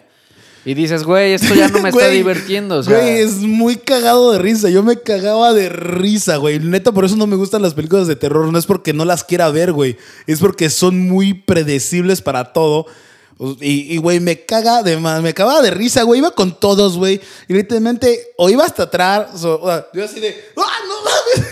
[0.63, 2.77] Y dices, güey, esto ya no me está Güey, divirtiendo.
[2.77, 4.69] O sea, Güey, es muy cagado de risa.
[4.69, 6.59] Yo me cagaba de risa, güey.
[6.59, 8.51] Neta, por eso no me gustan las películas de terror.
[8.51, 9.97] No es porque no las quiera ver, güey.
[10.27, 12.85] Es porque son muy predecibles para todo.
[13.59, 15.23] Y, y, güey, me caga de más.
[15.23, 16.19] Me cagaba de risa, güey.
[16.19, 17.19] Iba con todos, güey.
[17.47, 19.43] Y literalmente, o iba hasta atrás.
[19.43, 21.51] O, o- yo así de, ¡ah, no mames!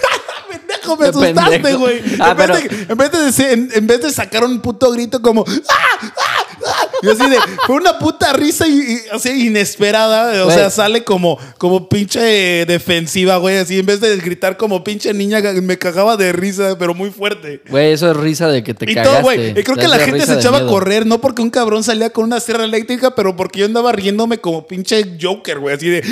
[0.49, 2.01] Pendejo, me asustaste, güey.
[2.19, 4.59] Ah, en, vez pero- de- en vez de decir- en- en vez de sacar un
[4.61, 5.73] puto grito como, ¡ah!
[6.01, 6.45] ¡ah!
[6.67, 6.78] ¡ah!
[7.01, 10.41] Yo así de, fue una puta risa y, y así inesperada.
[10.43, 10.57] O Güey.
[10.57, 13.57] sea, sale como, como pinche defensiva, güey.
[13.57, 17.61] Así en vez de gritar como pinche niña, me cagaba de risa, pero muy fuerte.
[17.69, 19.11] Güey, eso es risa de que te Y cagaste.
[19.13, 19.49] todo, güey.
[19.59, 22.25] Y creo que la gente se echaba a correr, no porque un cabrón salía con
[22.25, 25.75] una sierra eléctrica, pero porque yo andaba riéndome como pinche Joker, güey.
[25.75, 26.03] Así de.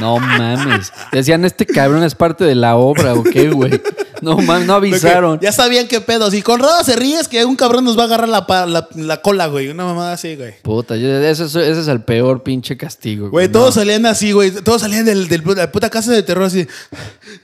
[0.00, 0.92] No mames.
[1.12, 3.80] Decían, este cabrón es parte de la obra, ¿o qué, güey?
[4.22, 5.38] No mames, no avisaron.
[5.40, 6.30] Ya sabían qué pedo.
[6.30, 8.88] Si con Roda se ríes, que un cabrón nos va a agarrar la, pa- la,
[8.94, 9.68] la cola, güey.
[9.68, 10.54] Una mamada así, güey.
[10.62, 13.30] Puta, yo- ese, es- ese es el peor pinche castigo.
[13.30, 13.52] Güey, no.
[13.52, 14.50] todos salían así, güey.
[14.50, 16.66] Todos salían del, del- de la puta casa de terror así.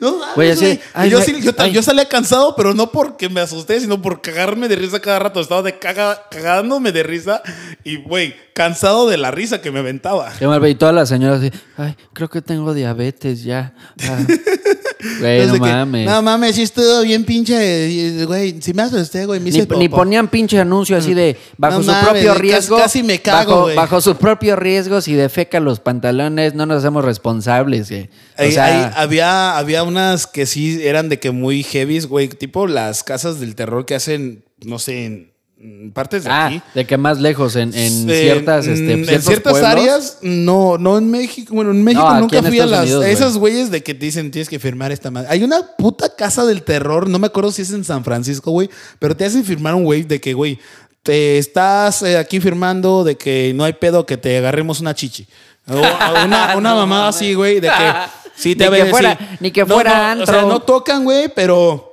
[0.01, 1.73] No mames, Güey, así, ay, Y yo, sí- yo, ta- ay.
[1.73, 5.41] yo salía cansado, pero no porque me asusté, sino por cagarme de risa cada rato.
[5.41, 7.43] Estaba de caga, cagándome de risa
[7.85, 10.33] y, güey, cansado de la risa que me aventaba.
[10.39, 13.75] Qué mal, güey, y todas las señoras así, ay, creo que tengo diabetes ya.
[14.09, 14.19] Ah,
[15.19, 16.07] Güey, no mames.
[16.07, 17.89] No mames, sí estuvo bien pinche.
[17.91, 19.41] y, Güey, si me asusté, güey.
[19.41, 22.77] Me Ni, ponían pinche anuncio así de bajo No su mames, propio riesgo.
[22.77, 23.77] casi me cago, bajo, güey.
[23.77, 28.03] bajo su propio riesgo, si defeca los pantalones, no nos hacemos responsables, güey.
[28.39, 32.29] O Ahí- sea, ahí había, había unas que sí eran de que muy heavies, güey.
[32.29, 35.32] Tipo las casas del terror que hacen, no sé, en
[35.95, 36.63] partes de ah, aquí.
[36.75, 39.71] de que más lejos, en, en Eh, ciertas, mm, este, en ciertos ciertas pueblos.
[39.71, 41.55] áreas, no, no en México.
[41.55, 44.05] Bueno, en México No, nunca en fui a las Unidos, esas güeyes de que te
[44.07, 45.29] dicen tienes que firmar esta madre.
[45.31, 48.69] Hay una puta casa del terror, no me acuerdo si es en San Francisco, güey,
[48.99, 50.59] pero te hacen firmar un güey de que, güey,
[51.03, 55.27] te estás eh, aquí firmando de que no hay pedo que te agarremos una chichi.
[55.69, 55.75] O,
[56.25, 57.93] una, una mamada así, güey, de que
[58.37, 59.25] sí te Ni que ven, fuera- sí.
[59.41, 61.92] ni que fuera O sea, no tocan, güey, pero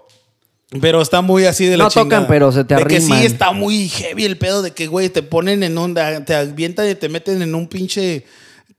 [0.81, 3.51] pero está muy así de la No tocan, pero se te De que sí está
[3.51, 7.09] muy heavy el pedo de que, güey, te ponen en onda, te avientan y te
[7.09, 8.25] meten en un pinche,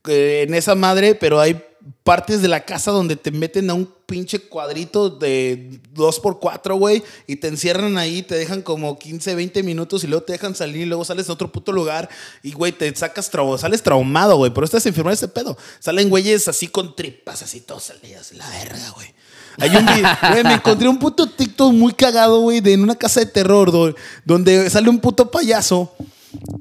[0.08, 1.60] eh, en esa madre, pero hay
[2.04, 7.36] partes de la casa donde te meten a un pinche cuadrito de 2x4, güey, y
[7.36, 10.86] te encierran ahí, te dejan como 15, 20 minutos y luego te dejan salir y
[10.86, 12.08] luego sales a otro puto lugar
[12.42, 15.56] y, güey, te sacas, trau sales traumado, güey, pero estás enfermo de ese pedo.
[15.80, 19.12] Salen güeyes así con tripas, así todos salidos, la verga, güey.
[19.60, 22.94] Hay un video, güey, me encontré un puto TikTok muy cagado, güey, de en una
[22.96, 23.94] casa de terror, do-
[24.24, 25.94] donde sale un puto payaso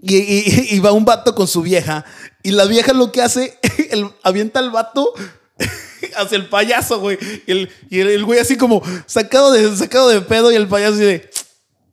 [0.02, 2.04] y, va un vato con su vieja
[2.44, 3.58] y la vieja lo que hace,
[3.92, 5.14] el, avienta al vato
[6.18, 7.18] hacia el payaso, güey.
[7.90, 11.30] Y el, güey así como sacado de, sacado de pedo y el payaso de...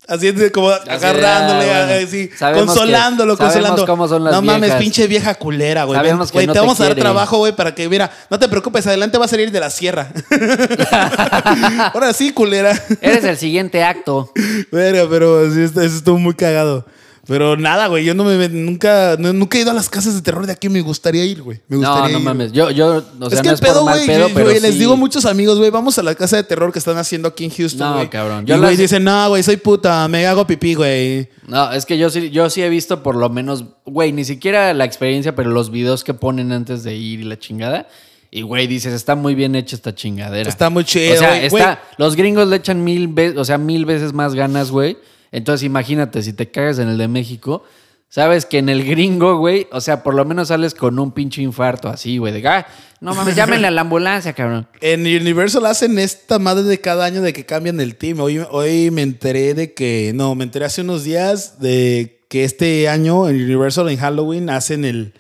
[0.09, 2.07] Así de como agarrándole, ah, bueno.
[2.07, 3.87] así, Sabemos consolándolo, que- sabemos consolándolo.
[3.87, 5.99] cómo son las no mames, pinche vieja culera, güey.
[5.99, 6.13] Güey,
[6.47, 9.19] no te te vamos a dar trabajo, güey, para que, mira, no te preocupes, adelante
[9.19, 10.13] va a salir de la sierra.
[11.93, 12.81] Ahora sí, culera.
[13.01, 14.33] Eres el siguiente acto.
[14.71, 16.87] Verga, pero sí, esto- estuvo muy cagado.
[17.27, 20.23] Pero nada, güey, yo no me nunca, no- nunca he ido a las casas de
[20.23, 21.61] terror de aquí, me gustaría ir, güey.
[21.67, 22.53] Me No, gustaría no ir, mames.
[22.53, 24.93] Yo, yo, o sea, es que no el es pedo, güey, pedo, pero les digo
[24.93, 27.51] a muchos amigos, güey, vamos a la casa de terror que están haciendo aquí en
[27.51, 28.09] Houston, No, güey.
[28.11, 28.45] cabrón.
[28.47, 31.29] Y güey las- dicen, no, güey, soy puta, me hago pipí, güey.
[31.49, 34.73] No, es que yo sí, yo sí he visto por lo menos, güey, ni siquiera
[34.73, 37.89] la experiencia, pero los videos que ponen antes de ir y la chingada.
[38.31, 40.49] Y, güey, dices, está muy bien hecha esta chingadera.
[40.49, 43.57] Está muy chido, O sea, güey, está, los gringos le echan mil veces, o sea,
[43.59, 44.97] mil veces más ganas, güey.
[45.33, 47.65] Entonces, imagínate, si te cagas en el de México,
[48.09, 51.43] sabes que en el gringo, güey, o sea, por lo menos sales con un pinche
[51.43, 52.67] infarto así, güey, de, ah,
[53.01, 54.69] no mames, llámenle a la ambulancia, cabrón.
[54.81, 58.21] En Universal hacen esta madre de cada año de que cambian el team.
[58.21, 62.89] Hoy, hoy me enteré de que, no, me enteré hace unos días de que este
[62.89, 65.13] año en Universal en Halloween hacen el,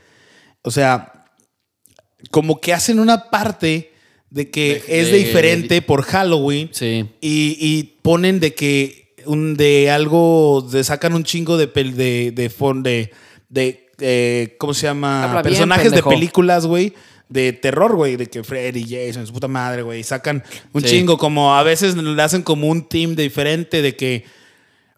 [0.62, 1.12] o sea,
[2.30, 3.92] como que hacen una parte
[4.30, 7.08] de que De- es de- diferente por Halloween Sí.
[7.20, 12.30] y, y ponen de que un, de algo, de sacan un chingo de, pel- de,
[12.32, 12.48] de,
[12.80, 13.10] de,
[13.48, 15.24] de, eh, ¿cómo se llama?
[15.24, 16.92] Habla Personajes de películas, güey.
[17.28, 20.88] De terror, güey, de que Freddy, Jason, su puta madre, güey, sacan un Sí.
[20.90, 24.24] chingo, como a veces le hacen como un team diferente de que,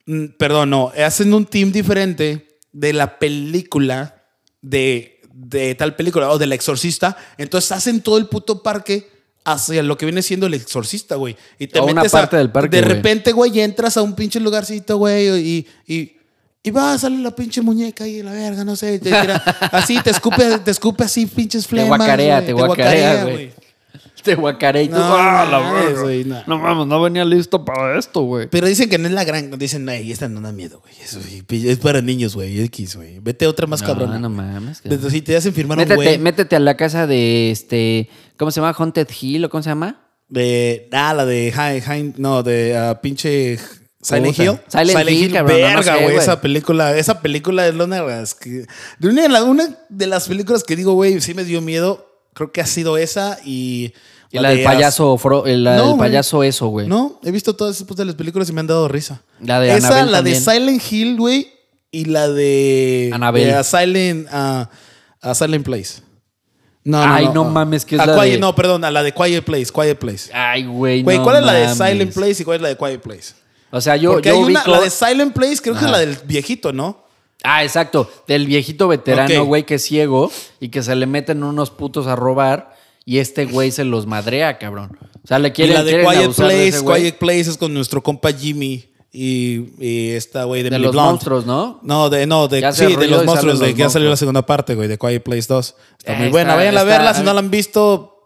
[0.05, 4.25] mm, perdón, no, hacen un team diferente de la película
[4.61, 9.09] de, de tal película o del exorcista, entonces hacen todo el puto parque
[9.45, 11.37] hacia lo que viene siendo el exorcista, güey.
[11.59, 12.95] Y te O una metes a- parte del parque, De güey.
[12.97, 16.17] repente, güey, entras a un pinche lugarcito, güey, y, y,
[16.63, 18.99] y va a salir la pinche muñeca y la verga, no sé.
[18.99, 19.37] te tira-
[19.73, 21.99] así, te escupe, te escupe así pinches Te flemas.
[21.99, 23.53] guacarea, güey, te guacarea, güey.
[24.23, 26.03] Te guacaré y tú, No, "Ah, la mames, verga".
[26.03, 26.43] güey, no.
[26.47, 28.49] No mames, no venía listo para esto, güey.
[28.49, 29.51] Pero dicen que no es la gran.
[29.59, 30.95] Dicen, ay, esta no da miedo, güey.
[31.03, 32.61] Eso sí, es para niños, güey.
[32.63, 33.19] X, güey.
[33.21, 34.19] Vete a otra más cabrona.
[34.19, 34.81] no mames.
[34.81, 35.11] cabrón.
[35.11, 36.19] Si te hacen firmar un güey.
[36.19, 38.09] métete a la casa de este.
[38.37, 38.75] ¿Cómo se llama?
[38.77, 40.01] Haunted Hill o cómo se llama?
[40.29, 40.89] De.
[40.93, 41.53] Ah, la de.
[41.55, 43.59] Hi- Hi- no, de ah, pinche.
[44.01, 44.39] Silent.
[44.39, 44.53] Hill.
[44.69, 46.17] Silent Hill, cabrón, no, no Verga, sé, güey.
[46.17, 46.97] esa película.
[46.97, 48.65] Esa película es una de las que.
[48.99, 52.08] De una de las películas que digo, güey, sí me dio miedo.
[52.39, 53.93] Creo que ha sido esa y.
[54.31, 56.87] Y la del de payaso, Fro- eh, la No, del payaso eso, güey.
[56.87, 59.23] No, he visto todas esas putas de las películas y me han dado risa.
[59.41, 60.35] La de Esa, Annabelle la de.
[60.37, 61.51] Silent Hill, güey,
[61.91, 63.11] y la de.
[63.13, 63.55] Annabelle.
[63.55, 64.69] de Silent, A
[65.35, 66.03] Silent Place.
[66.85, 69.13] No, Ay, no mames, que es A la Quiet- de- No, perdón, a la de
[69.13, 70.31] Quiet Place, Quiet Place.
[70.33, 71.03] Ay, güey.
[71.03, 71.75] Güey, no ¿cuál es la de.
[71.75, 73.35] Silent Place y cuál es la de Quiet Place?
[73.71, 75.99] O sea, yo, Porque yo hay una, la de Silent Place creo que es la
[75.99, 77.05] del viejito, ¿no?
[77.45, 78.11] Ah, exacto.
[78.27, 82.17] Del viejito veterano, güey, que es ciego y que se le meten unos putos a
[82.17, 82.75] robar
[83.05, 84.99] y este güey se los madrea, cabrón.
[85.23, 87.03] O sea, le Y quieren, la de Quiet de Place, güey.
[87.03, 91.07] Quiet Place es con nuestro compa Jimmy y, y esta güey de, De los Blunt.
[91.07, 91.81] monstruos, ¿no?
[91.83, 94.11] No, de, no, de, sí, de los y monstruos, de los que ya salió la
[94.11, 94.19] monstruos.
[94.19, 95.75] segunda parte, güey, de Quiet Place 2.
[95.99, 98.18] Está Eh, muy buena, está- vayan a verla, si no la han visto,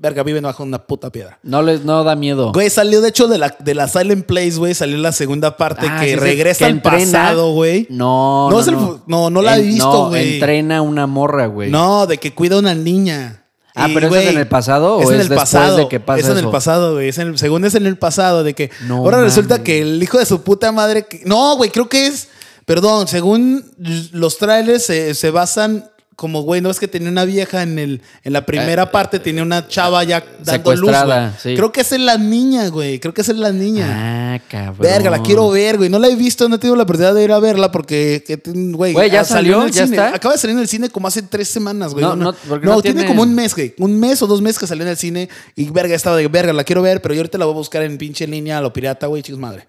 [0.00, 1.38] verga, viven bajo una puta piedra.
[1.42, 2.52] No les no da miedo.
[2.52, 5.86] Güey, salió de hecho de la, de la Silent Place, güey, salió la segunda parte
[5.88, 7.86] Ah, que sí, regresa que al pasado, güey.
[7.90, 9.02] No, No no, es el no.
[9.06, 10.34] no, no la he visto, no, güey.
[10.34, 11.70] entrena una morra, güey.
[11.70, 13.44] No, de que cuida a una niña.
[13.74, 15.76] Ah, Y, pero ¿eso es en el pasado o es, en el después pasado.
[15.76, 17.08] de que pasa es en el pasado, güey.
[17.08, 20.02] Es en el- según es en el pasado, de que No ahora resulta que el
[20.02, 21.06] hijo de su puta madre.
[21.06, 22.28] que- no, güey, creo que es.
[22.64, 23.64] Perdón, según
[24.12, 25.89] los trailers se, se basan.
[26.20, 29.42] Como, güey, no es que tenía una vieja en el en la primera parte, tenía
[29.42, 31.18] una chava ya dando luz, güey.
[31.42, 31.54] sí.
[31.56, 33.00] Creo que esa es la niña, güey.
[33.00, 33.86] Creo que esa es la niña.
[33.88, 34.76] Ah, cabrón.
[34.80, 35.88] Verga, la quiero ver, güey.
[35.88, 38.38] No la he visto, no he tenido la oportunidad de ir a verla porque, que,
[38.44, 39.66] güey, Güey, ¿ya ah, salió?
[39.68, 39.96] ¿Ya cine.
[39.96, 40.14] está?
[40.14, 42.04] Acaba de salir en el cine como hace tres semanas, güey.
[42.04, 43.74] No, no, no tiene tiene- como un mes, güey.
[43.78, 46.52] Un mes o dos meses que salió en el cine y verga, estaba de verga,
[46.52, 48.74] la quiero ver, pero yo ahorita la voy a buscar en pinche línea a lo
[48.74, 49.66] pirata, güey, chicos madre.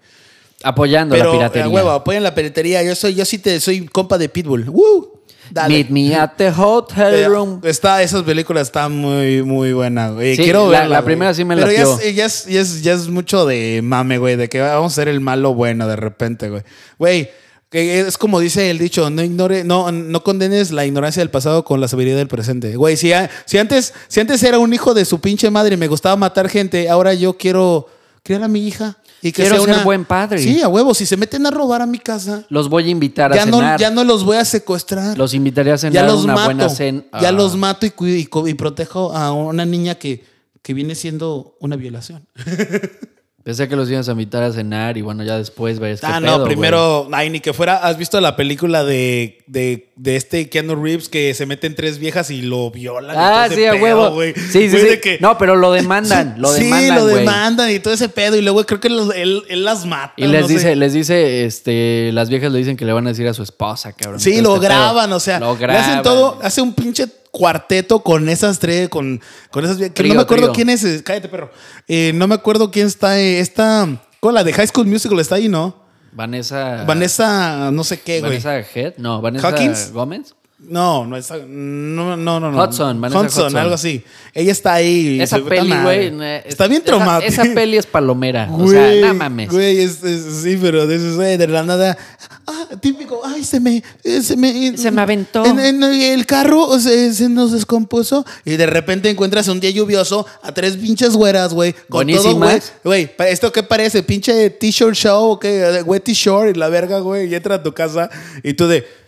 [0.62, 1.64] Apoyando Pero, la piratería.
[1.64, 2.82] a huevo, apoyen la piratería.
[2.82, 4.68] Yo soy, yo sí te soy compa de Pitbull.
[4.68, 5.11] ¡Woo!
[5.50, 5.74] Dale.
[5.74, 7.60] Meet me at the hotel Eh, room.
[7.64, 10.36] Está, esas películas están muy, muy buenas, güey.
[10.36, 11.06] Sí, Quiero la- verla, la güey.
[11.06, 14.18] primera sí me Pero ya es, ya, es, ya, es, ya es mucho de mame,
[14.18, 16.62] güey, de que vamos a ser el malo bueno de repente, güey.
[16.98, 17.30] Güey,
[17.70, 21.64] que es como dice el dicho, no ignore, no, no condenes la ignorancia del pasado
[21.64, 22.76] con la sabiduría del presente.
[22.76, 25.78] Güey, si, a- si, antes, si antes era un hijo de su pinche madre y
[25.78, 27.88] me gustaba matar gente, ahora yo quiero
[28.22, 28.98] criar a mi hija.
[29.24, 30.38] Y que Quiero sea ser una- buen padre.
[30.42, 30.94] Sí, a huevo.
[30.94, 33.58] Si se meten a robar a mi casa, Los voy a invitar a ya no,
[33.58, 33.78] cenar.
[33.80, 36.44] ya no los voy a secuestrar Los invitaría a cenar ya los una mato.
[36.46, 37.04] buena cena.
[37.20, 37.32] Ya Ah.
[37.32, 38.16] los mato y, cuido-
[38.46, 40.24] y, y protejo a una niña que,
[40.60, 42.26] que viene siendo una violación.
[43.44, 46.38] Pensé que los ibas a invitar a cenar y bueno, ya después ves ah, pedo,
[46.38, 50.76] no, primero, ay, ni que fuera, ¿has visto la película de, de, de este Keanu
[50.76, 53.16] Reeves que se meten tres viejas y lo violan?
[53.16, 54.10] y Ah, todo ese sí, a huevo.
[54.12, 54.32] güey?
[54.34, 54.88] Sí, sí, Güey, sí.
[54.90, 57.16] de que- No, pero lo demandan, lo sí, demandan, lo güey.
[57.18, 58.36] demandan y todo ese pedo.
[58.36, 60.12] Y luego creo que los- él, él las mata.
[60.16, 60.76] Y les no dice, sé.
[60.76, 63.92] les dice, este, las viejas le dicen que le van a decir a su esposa,
[63.92, 64.20] cabrón.
[64.20, 64.78] Sí, lo este pedo.
[64.78, 65.82] graban, o sea, lo le graban.
[65.82, 69.20] hacen todo, hace un pinche cuarteto con esas tres, con,
[69.50, 70.54] con esas que Trío, no me acuerdo trío.
[70.54, 71.50] quién es, cállate perro,
[71.88, 73.88] Eh, no me acuerdo quién está, eh, esta,
[74.20, 75.82] con la de High School Musical está ahí, ¿no?
[76.12, 76.84] Vanessa.
[76.86, 78.38] Vanessa, no sé qué, güey.
[78.38, 79.92] Vanessa Head, no, Vanessa Hawkins.
[79.92, 80.34] Gómez.
[80.68, 82.62] No, no, esa- no, no, no, no.
[82.64, 83.56] Hudson, Vanessa Hudson.
[83.56, 84.02] algo así.
[84.32, 85.20] Ella está ahí.
[85.20, 86.06] Esa se- peli, güey.
[86.22, 87.42] eh, Está bien esa- traumática.
[87.42, 88.48] Esa, peli es palomera.
[88.50, 89.50] o Güey, sea, no mames.
[89.50, 91.98] Güey, es, es- sí, pero de eso, güey, de la nada.
[92.46, 93.20] Ah, típico.
[93.24, 93.82] Ay, se me.
[94.04, 95.44] eh, Se me, Se me aventó.
[95.44, 98.24] En, en el carro se, se nos descompuso.
[98.44, 101.72] Y de repente encuentras un día lluvioso a tres pinches güeras, güey.
[101.88, 102.34] Con todo, güey.
[102.36, 102.72] Buenísimas.
[102.84, 104.02] Güey, ¿pa- ¿esto qué parece?
[104.02, 105.82] ¿Pinche t-shirt show o qué?
[105.84, 107.28] Güey, t-shirt y la verga, güey.
[107.30, 108.08] Y entra a tu casa
[108.42, 109.01] y tú de.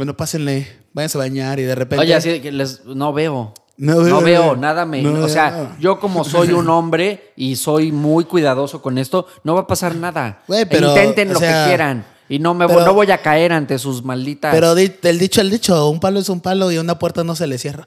[0.00, 0.66] Bueno, pásenle.
[0.94, 2.02] Váyanse a bañar y de repente.
[2.02, 3.52] Oye, así que les, no veo.
[3.76, 5.02] No No veo, nada me.
[5.02, 9.52] No o sea, yo como soy un hombre y soy muy cuidadoso con esto, no
[9.52, 10.40] va a pasar nada.
[10.70, 12.06] Pero, Intenten o lo sea, que quieran.
[12.30, 14.54] Y no me pero- no voy a caer ante sus malditas.
[14.54, 17.46] Pero el dicho, el dicho, un palo es un palo y una puerta no se
[17.46, 17.86] le cierra.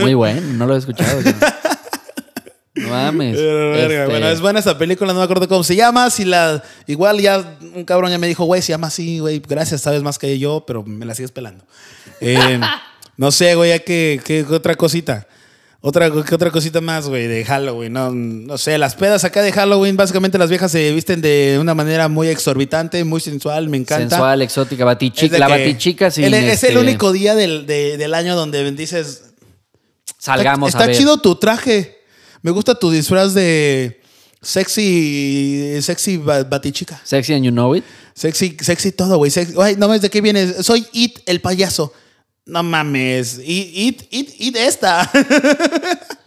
[0.00, 1.20] Muy bueno, no lo he escuchado.
[2.74, 3.36] No mames.
[3.36, 6.08] Pero, verga, Este, Bueno, es buena esa película, no me acuerdo cómo se llama.
[6.10, 9.42] Si la, igual ya un cabrón ya me dijo, güey, se llama así, güey.
[9.46, 11.64] Gracias, sabes más que yo, pero me la sigues pelando.
[12.20, 12.58] Eh,
[13.18, 15.26] no sé, güey, ya que, que- que otra cosita.
[15.84, 17.92] Otra, ¿qué otra cosita más, güey, de Halloween.
[17.92, 21.74] No, no sé, las pedas acá de Halloween, básicamente las viejas se visten de una
[21.74, 24.08] manera muy exorbitante, muy sensual, me encanta.
[24.10, 25.38] Sensual, exótica, batichica.
[25.40, 29.34] La batichica el- Es el este, único día del, de- del año donde dices,
[30.18, 30.96] Salgamos está, a ver.
[30.96, 31.98] chido tu traje.
[32.42, 34.00] Me gusta tu disfraz de
[34.40, 37.00] sexy, sexy ba- batichica.
[37.04, 37.84] Sexy and you know it.
[38.14, 39.30] Sexy, sexy todo, güey.
[39.30, 40.64] Sexy- Ay, no mames, ¿de qué vienes?
[40.66, 41.92] Soy It, el payaso.
[42.44, 43.38] No mames.
[43.38, 45.08] It, It, It, It esta.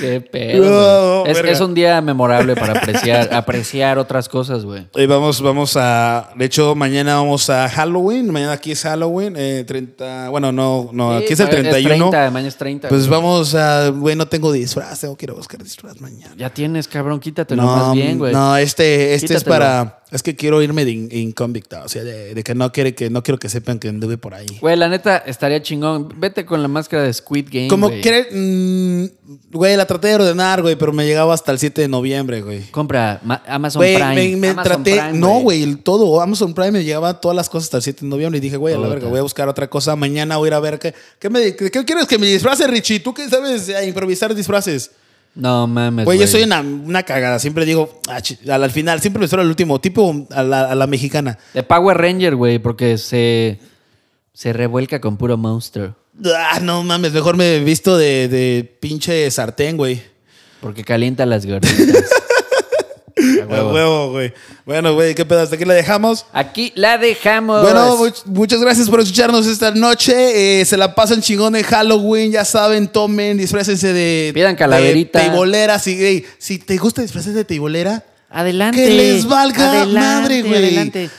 [0.00, 1.24] Qué pedo.
[1.24, 4.86] No, es, es un día memorable para apreciar, apreciar otras cosas, güey.
[4.94, 6.30] Y vamos, vamos a.
[6.36, 8.30] De hecho, mañana vamos a Halloween.
[8.30, 9.34] Mañana aquí es Halloween.
[9.36, 10.28] eh, 30.
[10.30, 12.10] Bueno, no, no, aquí es el Sí, 31.
[12.10, 12.88] 30, mañana es 30.
[12.88, 13.20] Pues güey.
[13.20, 13.88] vamos a.
[13.90, 15.00] Güey, no tengo disfraz.
[15.00, 16.34] Tengo que ir a buscar disfraz mañana.
[16.36, 18.32] Ya tienes, cabrón, quítatelo más bien, güey.
[18.32, 20.00] No, este, este es para.
[20.10, 21.82] Es que quiero irme de in- inconvicta.
[21.84, 24.34] O sea, de, de que no quiere que no quiero que sepan que anduve por
[24.34, 24.46] ahí.
[24.60, 26.08] Güey, la neta, estaría chingón.
[26.18, 28.00] Vete con la máscara de Squid Game, Como güey.
[28.00, 28.28] quiere.
[28.30, 29.04] mm,
[29.50, 32.60] güey, la traté de ordenar, güey, pero me llegaba hasta el 7 de noviembre, güey.
[32.70, 34.14] Compra ma- Amazon Güey, Prime.
[34.14, 35.00] me, me Amazon traté.
[35.00, 36.20] Prime, no, güey, el todo.
[36.20, 38.38] Amazon Prime me llegaba todas las cosas hasta el 7 de noviembre.
[38.38, 39.96] Y dije, güey, a la verga, voy a buscar otra cosa.
[39.96, 40.94] Mañana voy a ir a ver qué.
[41.18, 43.00] ¿Qué, me, qué quieres que me disfrace, Richie?
[43.00, 44.90] ¿Tú qué sabes eh, improvisar disfraces?
[45.34, 47.38] No mames, Güey, yo soy una, una cagada.
[47.40, 50.70] Siempre digo, ah, chi- al, al final, siempre me espero al último, tipo a la,
[50.70, 51.38] a la mexicana.
[51.52, 53.58] De Power Ranger, güey, porque se,
[54.32, 55.92] se revuelca con puro monster.
[56.24, 60.00] Ah, no mames, mejor me he visto de, de pinche sartén, güey.
[60.60, 62.04] Porque calienta las gorditas.
[63.52, 63.72] Huevo.
[63.72, 64.32] huevo, güey.
[64.64, 65.40] Bueno, güey, ¿qué pedo?
[65.42, 66.26] ¿Hasta aquí la dejamos?
[66.32, 67.62] Aquí la dejamos.
[67.62, 70.60] Bueno, much- muchas gracias por escucharnos esta noche.
[70.60, 72.32] Eh, se la pasan chingón de Halloween.
[72.32, 74.30] Ya saben, tomen, disfrácense de.
[74.34, 75.18] Pidan calaverita.
[75.20, 75.78] De teibolera.
[75.78, 78.84] Si, ey, si te gusta disfrazarse de teibolera, adelante.
[78.84, 80.54] que les valga madre, güey.
[80.56, 81.10] Adelante.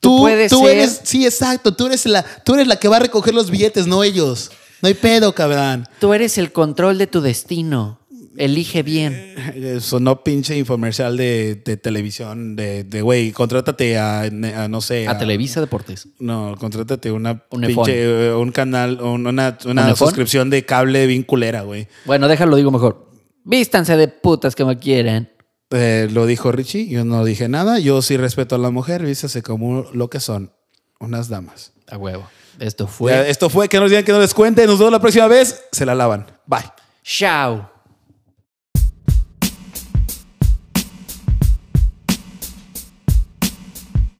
[0.00, 0.78] Tú, Tú, puedes tú ser.
[0.78, 1.00] eres.
[1.04, 1.74] Sí, exacto.
[1.74, 4.50] Tú eres, la, tú eres la que va a recoger los billetes, no ellos.
[4.82, 5.86] No hay pedo, cabrón.
[5.98, 7.99] Tú eres el control de tu destino.
[8.36, 9.34] Elige bien.
[9.54, 15.08] Eh, Sonó pinche infomercial de, de televisión, de, de, güey, contrátate a, a, no sé.
[15.08, 16.08] A Televisa Deportes.
[16.20, 21.24] No, contrátate una Un pinche, eh, un canal, un- una, una suscripción de cable bien
[21.24, 21.88] culera, güey.
[22.04, 23.10] Bueno, déjalo, digo mejor.
[23.44, 25.30] Vístanse de putas como quieran.
[25.72, 27.78] Eh, lo dijo Richie, yo no dije nada.
[27.80, 30.52] Yo sí respeto a la mujer, vístase como lo que son,
[31.00, 31.72] unas damas.
[31.88, 32.28] A huevo.
[32.60, 33.12] Esto fue.
[33.12, 34.66] Ya, esto fue, que nos digan que no les cuente.
[34.66, 35.64] Nos vemos la próxima vez.
[35.72, 36.26] Se la lavan.
[36.46, 36.60] Bye.
[37.02, 37.70] Chao.